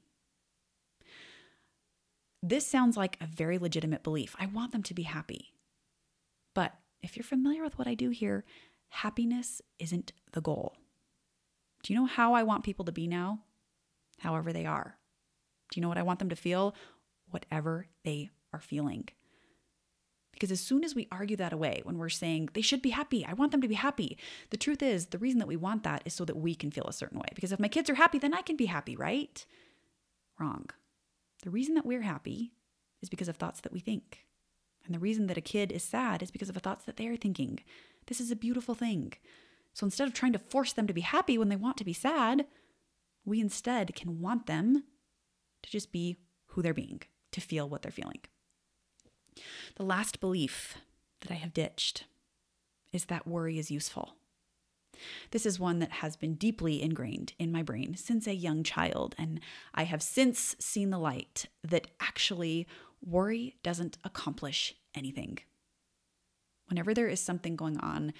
This 2.40 2.68
sounds 2.68 2.96
like 2.96 3.18
a 3.20 3.26
very 3.26 3.58
legitimate 3.58 4.04
belief. 4.04 4.36
I 4.38 4.46
want 4.46 4.70
them 4.70 4.84
to 4.84 4.94
be 4.94 5.02
happy. 5.02 5.54
But 6.54 6.76
if 7.02 7.16
you're 7.16 7.24
familiar 7.24 7.64
with 7.64 7.76
what 7.76 7.88
I 7.88 7.94
do 7.94 8.10
here, 8.10 8.44
happiness 8.94 9.60
isn't 9.78 10.12
the 10.32 10.40
goal. 10.40 10.74
Do 11.82 11.92
you 11.92 11.98
know 11.98 12.06
how 12.06 12.34
I 12.34 12.44
want 12.44 12.64
people 12.64 12.84
to 12.86 12.92
be 12.92 13.06
now? 13.06 13.40
However, 14.20 14.52
they 14.52 14.64
are. 14.64 14.96
Do 15.70 15.78
you 15.78 15.82
know 15.82 15.88
what 15.88 15.98
I 15.98 16.02
want 16.02 16.20
them 16.20 16.30
to 16.30 16.36
feel? 16.36 16.74
Whatever 17.30 17.88
they 18.04 18.30
are 18.52 18.60
feeling. 18.60 19.08
Because 20.32 20.50
as 20.50 20.60
soon 20.60 20.84
as 20.84 20.94
we 20.94 21.08
argue 21.12 21.36
that 21.36 21.52
away, 21.52 21.80
when 21.84 21.98
we're 21.98 22.08
saying 22.08 22.50
they 22.54 22.60
should 22.60 22.82
be 22.82 22.90
happy, 22.90 23.24
I 23.24 23.34
want 23.34 23.52
them 23.52 23.60
to 23.62 23.68
be 23.68 23.74
happy, 23.74 24.16
the 24.50 24.56
truth 24.56 24.82
is 24.82 25.06
the 25.06 25.18
reason 25.18 25.38
that 25.40 25.48
we 25.48 25.56
want 25.56 25.82
that 25.82 26.02
is 26.04 26.14
so 26.14 26.24
that 26.24 26.36
we 26.36 26.54
can 26.54 26.70
feel 26.70 26.86
a 26.86 26.92
certain 26.92 27.18
way. 27.18 27.28
Because 27.34 27.52
if 27.52 27.60
my 27.60 27.68
kids 27.68 27.90
are 27.90 27.94
happy, 27.94 28.18
then 28.18 28.34
I 28.34 28.42
can 28.42 28.56
be 28.56 28.66
happy, 28.66 28.96
right? 28.96 29.44
Wrong. 30.38 30.70
The 31.42 31.50
reason 31.50 31.74
that 31.74 31.86
we're 31.86 32.02
happy 32.02 32.52
is 33.02 33.08
because 33.08 33.28
of 33.28 33.36
thoughts 33.36 33.60
that 33.60 33.72
we 33.72 33.80
think. 33.80 34.24
And 34.86 34.94
the 34.94 34.98
reason 35.00 35.26
that 35.28 35.38
a 35.38 35.42
kid 35.42 35.72
is 35.72 35.82
sad 35.82 36.22
is 36.22 36.30
because 36.30 36.48
of 36.48 36.54
the 36.54 36.60
thoughts 36.60 36.84
that 36.84 36.96
they 36.96 37.06
are 37.06 37.16
thinking. 37.16 37.60
This 38.06 38.20
is 38.20 38.30
a 38.30 38.36
beautiful 38.36 38.74
thing. 38.74 39.12
So 39.72 39.84
instead 39.84 40.06
of 40.06 40.14
trying 40.14 40.32
to 40.32 40.38
force 40.38 40.72
them 40.72 40.86
to 40.86 40.94
be 40.94 41.00
happy 41.00 41.36
when 41.36 41.48
they 41.48 41.56
want 41.56 41.76
to 41.78 41.84
be 41.84 41.92
sad, 41.92 42.46
we 43.24 43.40
instead 43.40 43.94
can 43.94 44.20
want 44.20 44.46
them 44.46 44.84
to 45.62 45.70
just 45.70 45.90
be 45.90 46.18
who 46.48 46.62
they're 46.62 46.74
being, 46.74 47.02
to 47.32 47.40
feel 47.40 47.68
what 47.68 47.82
they're 47.82 47.90
feeling. 47.90 48.20
The 49.76 49.82
last 49.82 50.20
belief 50.20 50.76
that 51.20 51.32
I 51.32 51.34
have 51.34 51.54
ditched 51.54 52.04
is 52.92 53.06
that 53.06 53.26
worry 53.26 53.58
is 53.58 53.70
useful. 53.70 54.14
This 55.32 55.44
is 55.44 55.58
one 55.58 55.80
that 55.80 55.90
has 55.90 56.14
been 56.14 56.34
deeply 56.34 56.80
ingrained 56.80 57.32
in 57.38 57.50
my 57.50 57.62
brain 57.62 57.96
since 57.96 58.28
a 58.28 58.34
young 58.34 58.62
child, 58.62 59.16
and 59.18 59.40
I 59.74 59.84
have 59.84 60.02
since 60.02 60.54
seen 60.60 60.90
the 60.90 60.98
light 60.98 61.46
that 61.64 61.88
actually 62.00 62.68
worry 63.04 63.56
doesn't 63.64 63.98
accomplish 64.04 64.74
anything. 64.94 65.38
Whenever 66.68 66.94
there 66.94 67.08
is 67.08 67.20
something 67.20 67.56
going 67.56 67.78
on 67.78 68.12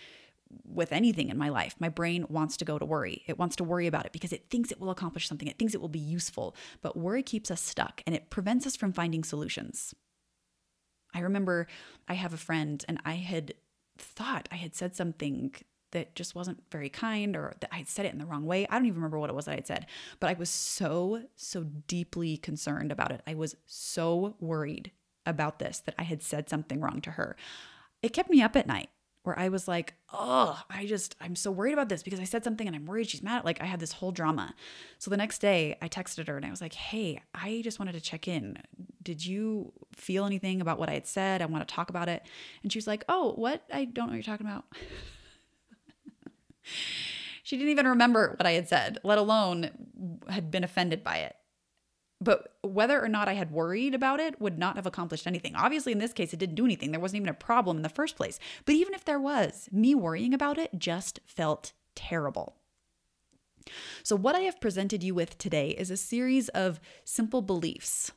with 0.65 0.93
anything 0.93 1.29
in 1.29 1.39
my 1.39 1.49
life, 1.49 1.75
my 1.79 1.89
brain 1.89 2.27
wants 2.29 2.57
to 2.59 2.65
go 2.65 2.79
to 2.79 2.85
worry. 2.85 3.23
It 3.27 3.39
wants 3.39 3.57
to 3.57 3.65
worry 3.65 3.87
about 3.87 4.07
it 4.07 4.13
because 4.13 4.33
it 4.33 4.51
thinks 4.51 4.71
it 4.71 4.81
will 4.81 4.91
accomplish 4.91 5.29
something, 5.29 5.49
it 5.49 5.59
thinks 5.59 5.75
it 5.75 5.81
will 5.81 5.89
be 5.89 5.99
useful. 5.99 6.55
But 6.83 6.97
worry 6.97 7.23
keeps 7.23 7.51
us 7.51 7.61
stuck 7.61 8.03
and 8.07 8.15
it 8.15 8.31
prevents 8.31 8.67
us 8.67 8.77
from 8.77 8.93
finding 8.93 9.25
solutions. 9.25 9.95
I 11.15 11.21
remember 11.21 11.67
I 12.09 12.15
have 12.15 12.35
a 12.35 12.39
friend 12.39 12.85
and 12.89 12.99
I 13.05 13.15
had 13.15 13.55
thought 13.97 14.49
I 14.51 14.57
had 14.57 14.75
said 14.75 14.97
something 14.97 15.55
that 15.93 16.15
just 16.17 16.35
wasn't 16.35 16.63
very 16.71 16.89
kind 16.89 17.37
or 17.37 17.55
that 17.61 17.73
I 17.73 17.79
had 17.79 17.89
said 17.89 18.05
it 18.05 18.13
in 18.13 18.19
the 18.19 18.27
wrong 18.27 18.45
way. 18.45 18.67
I 18.67 18.75
don't 18.75 18.87
even 18.87 18.97
remember 18.97 19.19
what 19.19 19.31
it 19.31 19.37
was 19.37 19.47
that 19.47 19.53
I 19.53 19.57
had 19.57 19.67
said, 19.67 19.87
but 20.21 20.29
I 20.29 20.35
was 20.35 20.51
so, 20.51 21.23
so 21.37 21.63
deeply 21.87 22.37
concerned 22.37 22.93
about 22.93 23.13
it. 23.13 23.23
I 23.27 23.35
was 23.35 23.55
so 23.65 24.35
worried 24.41 24.91
about 25.25 25.61
this 25.61 25.79
that 25.81 25.95
I 25.99 26.03
had 26.03 26.23
said 26.23 26.51
something 26.51 26.81
wrong 26.81 27.01
to 27.03 27.13
her. 27.13 27.37
It 28.05 28.13
kept 28.13 28.29
me 28.29 28.43
up 28.43 28.55
at 28.55 28.67
night 28.67 28.91
where 29.23 29.39
I 29.39 29.49
was 29.49 29.67
like, 29.67 29.95
oh, 30.13 30.61
I 30.69 30.85
just, 30.85 31.17
I'm 31.23 31.35
so 31.35 31.51
worried 31.51 31.73
about 31.73 31.89
this 31.89 32.03
because 32.03 32.21
I 32.21 32.25
said 32.25 32.45
something 32.45 32.67
and 32.67 32.77
I'm 32.77 32.85
worried 32.85 33.09
she's 33.09 33.23
mad. 33.23 33.47
Like 33.47 33.63
I 33.63 33.65
had 33.65 33.81
this 33.81 33.93
whole 33.93 34.13
drama. 34.13 34.55
So 34.99 35.11
the 35.11 35.17
next 35.17 35.39
day 35.39 35.79
I 35.81 35.89
texted 35.89 36.29
her 36.29 36.37
and 36.37 36.45
I 36.45 36.51
was 36.51 36.61
like, 36.61 36.75
hey, 36.75 37.23
I 37.35 37.63
just 37.65 37.79
wanted 37.79 37.93
to 37.93 38.03
check 38.03 38.29
in. 38.29 38.59
Did 39.03 39.25
you 39.25 39.73
feel 39.95 40.27
anything 40.27 40.61
about 40.61 40.79
what 40.79 40.91
I 40.91 40.93
had 40.93 41.07
said? 41.07 41.41
I 41.41 41.47
want 41.47 41.67
to 41.67 41.75
talk 41.75 41.89
about 41.89 42.11
it. 42.11 42.23
And 42.63 42.71
she 42.71 42.77
was 42.77 42.87
like, 42.87 43.05
oh, 43.09 43.33
what? 43.33 43.65
I 43.73 43.87
don't 43.87 44.09
know 44.09 44.13
what 44.13 44.17
you're 44.17 44.23
talking 44.23 44.47
about. 44.47 44.67
she 47.43 47.57
didn't 47.57 47.73
even 47.73 47.87
remember 47.87 48.35
what 48.39 48.47
I 48.47 48.53
had 48.53 48.69
said, 48.69 48.99
let 49.03 49.17
alone 49.17 49.71
had 50.29 50.51
been 50.51 50.65
offended 50.65 51.03
by 51.03 51.21
it. 51.21 51.37
But 52.21 52.55
whether 52.63 53.03
or 53.03 53.09
not 53.09 53.29
I 53.29 53.35
had 53.35 53.51
worried 53.51 53.95
about 53.95 54.21
it 54.21 54.41
would 54.41 54.59
not 54.59 54.77
have 54.77 54.87
accomplished 54.87 55.27
anything. 55.27 55.55
Obviously, 55.55 55.93
in 55.93 55.99
this 55.99 56.13
case, 56.13 56.33
it 56.33 56.39
didn't 56.39 56.55
do 56.55 56.65
anything. 56.65 56.91
There 56.91 57.01
wasn't 57.01 57.21
even 57.21 57.29
a 57.29 57.35
problem 57.35 57.77
in 57.77 57.83
the 57.83 57.89
first 57.89 58.17
place. 58.17 58.39
But 58.65 58.77
even 58.77 58.95
if 58.95 59.05
there 59.05 59.21
was, 59.21 59.69
me 59.73 59.95
worrying 59.95 60.33
about 60.33 60.57
it 60.59 60.79
just 60.79 61.21
felt 61.27 61.73
terrible. 61.95 62.57
So, 64.03 64.17
what 64.17 64.35
I 64.35 64.41
have 64.41 64.61
presented 64.61 65.03
you 65.03 65.15
with 65.15 65.39
today 65.39 65.71
is 65.71 65.91
a 65.91 65.97
series 65.97 66.49
of 66.51 66.81
simple 67.05 67.43
beliefs 67.43 68.13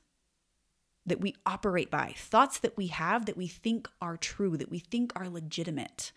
that 1.06 1.22
we 1.22 1.36
operate 1.46 1.90
by, 1.90 2.14
thoughts 2.18 2.60
that 2.60 2.76
we 2.76 2.88
have 2.88 3.26
that 3.26 3.38
we 3.38 3.48
think 3.48 3.88
are 4.02 4.18
true, 4.18 4.58
that 4.58 4.70
we 4.70 4.80
think 4.80 5.14
are 5.16 5.30
legitimate. 5.30 6.12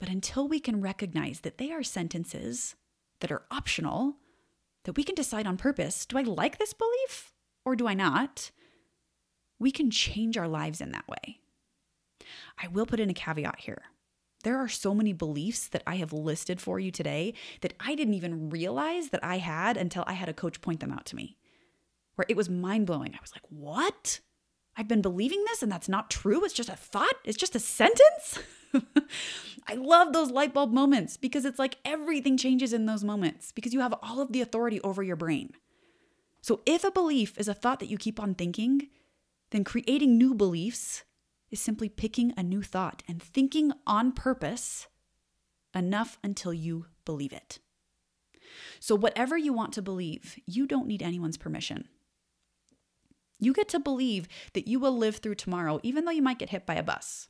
But 0.00 0.08
until 0.08 0.48
we 0.48 0.58
can 0.58 0.80
recognize 0.80 1.40
that 1.40 1.58
they 1.58 1.70
are 1.70 1.84
sentences 1.84 2.74
that 3.20 3.30
are 3.30 3.44
optional, 3.50 4.16
that 4.84 4.96
we 4.96 5.04
can 5.04 5.14
decide 5.14 5.46
on 5.46 5.56
purpose 5.56 6.06
do 6.06 6.18
I 6.18 6.22
like 6.22 6.58
this 6.58 6.72
belief 6.72 7.32
or 7.64 7.76
do 7.76 7.86
I 7.86 7.94
not? 7.94 8.50
We 9.58 9.70
can 9.70 9.90
change 9.90 10.36
our 10.36 10.48
lives 10.48 10.80
in 10.80 10.92
that 10.92 11.08
way. 11.08 11.40
I 12.62 12.68
will 12.68 12.86
put 12.86 13.00
in 13.00 13.10
a 13.10 13.14
caveat 13.14 13.60
here. 13.60 13.82
There 14.42 14.58
are 14.58 14.68
so 14.68 14.94
many 14.94 15.12
beliefs 15.12 15.68
that 15.68 15.82
I 15.86 15.96
have 15.96 16.12
listed 16.12 16.60
for 16.60 16.78
you 16.78 16.90
today 16.90 17.32
that 17.62 17.72
I 17.80 17.94
didn't 17.94 18.14
even 18.14 18.50
realize 18.50 19.08
that 19.08 19.24
I 19.24 19.38
had 19.38 19.76
until 19.76 20.04
I 20.06 20.12
had 20.12 20.28
a 20.28 20.34
coach 20.34 20.60
point 20.60 20.80
them 20.80 20.92
out 20.92 21.06
to 21.06 21.16
me, 21.16 21.38
where 22.16 22.26
it 22.28 22.36
was 22.36 22.50
mind 22.50 22.86
blowing. 22.86 23.14
I 23.14 23.22
was 23.22 23.32
like, 23.32 23.44
what? 23.48 24.20
I've 24.76 24.88
been 24.88 25.00
believing 25.00 25.42
this 25.44 25.62
and 25.62 25.72
that's 25.72 25.88
not 25.88 26.10
true. 26.10 26.44
It's 26.44 26.52
just 26.52 26.68
a 26.68 26.76
thought, 26.76 27.14
it's 27.24 27.38
just 27.38 27.56
a 27.56 27.60
sentence. 27.60 28.38
I 29.68 29.74
love 29.74 30.12
those 30.12 30.30
light 30.30 30.52
bulb 30.52 30.72
moments 30.72 31.16
because 31.16 31.44
it's 31.44 31.58
like 31.58 31.78
everything 31.84 32.36
changes 32.36 32.72
in 32.72 32.86
those 32.86 33.04
moments 33.04 33.52
because 33.52 33.72
you 33.72 33.80
have 33.80 33.94
all 34.02 34.20
of 34.20 34.32
the 34.32 34.40
authority 34.40 34.80
over 34.82 35.02
your 35.02 35.16
brain. 35.16 35.52
So 36.42 36.60
if 36.66 36.84
a 36.84 36.90
belief 36.90 37.38
is 37.38 37.48
a 37.48 37.54
thought 37.54 37.80
that 37.80 37.88
you 37.88 37.96
keep 37.96 38.20
on 38.20 38.34
thinking, 38.34 38.88
then 39.50 39.64
creating 39.64 40.18
new 40.18 40.34
beliefs 40.34 41.04
is 41.50 41.60
simply 41.60 41.88
picking 41.88 42.34
a 42.36 42.42
new 42.42 42.62
thought 42.62 43.02
and 43.08 43.22
thinking 43.22 43.72
on 43.86 44.12
purpose 44.12 44.88
enough 45.74 46.18
until 46.22 46.52
you 46.52 46.86
believe 47.04 47.32
it. 47.32 47.60
So, 48.80 48.94
whatever 48.94 49.36
you 49.36 49.52
want 49.52 49.72
to 49.74 49.82
believe, 49.82 50.38
you 50.46 50.66
don't 50.66 50.86
need 50.86 51.02
anyone's 51.02 51.38
permission. 51.38 51.88
You 53.40 53.52
get 53.52 53.68
to 53.70 53.80
believe 53.80 54.28
that 54.52 54.68
you 54.68 54.78
will 54.78 54.96
live 54.96 55.16
through 55.16 55.36
tomorrow, 55.36 55.80
even 55.82 56.04
though 56.04 56.12
you 56.12 56.22
might 56.22 56.38
get 56.38 56.50
hit 56.50 56.66
by 56.66 56.74
a 56.74 56.82
bus. 56.82 57.28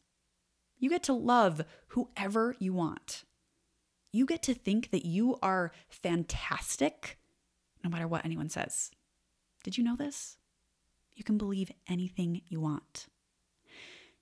You 0.84 0.90
get 0.90 1.04
to 1.04 1.14
love 1.14 1.62
whoever 1.88 2.54
you 2.58 2.74
want. 2.74 3.24
You 4.12 4.26
get 4.26 4.42
to 4.42 4.52
think 4.52 4.90
that 4.90 5.06
you 5.06 5.38
are 5.42 5.72
fantastic 5.88 7.16
no 7.82 7.88
matter 7.88 8.06
what 8.06 8.22
anyone 8.22 8.50
says. 8.50 8.90
Did 9.62 9.78
you 9.78 9.82
know 9.82 9.96
this? 9.96 10.36
You 11.14 11.24
can 11.24 11.38
believe 11.38 11.70
anything 11.88 12.42
you 12.48 12.60
want. 12.60 13.06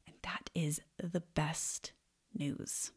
And 0.07 0.15
that 0.23 0.51
is 0.55 0.81
the 1.03 1.25
best 1.35 1.91
news. 2.33 2.93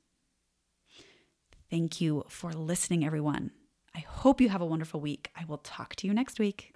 Thank 1.71 1.99
you 1.99 2.23
for 2.29 2.53
listening, 2.53 3.03
everyone. 3.03 3.49
I 3.95 4.01
hope 4.01 4.39
you 4.39 4.49
have 4.49 4.61
a 4.61 4.65
wonderful 4.67 5.01
week. 5.01 5.31
I 5.35 5.45
will 5.45 5.57
talk 5.57 5.95
to 5.95 6.05
you 6.05 6.13
next 6.13 6.37
week. 6.37 6.75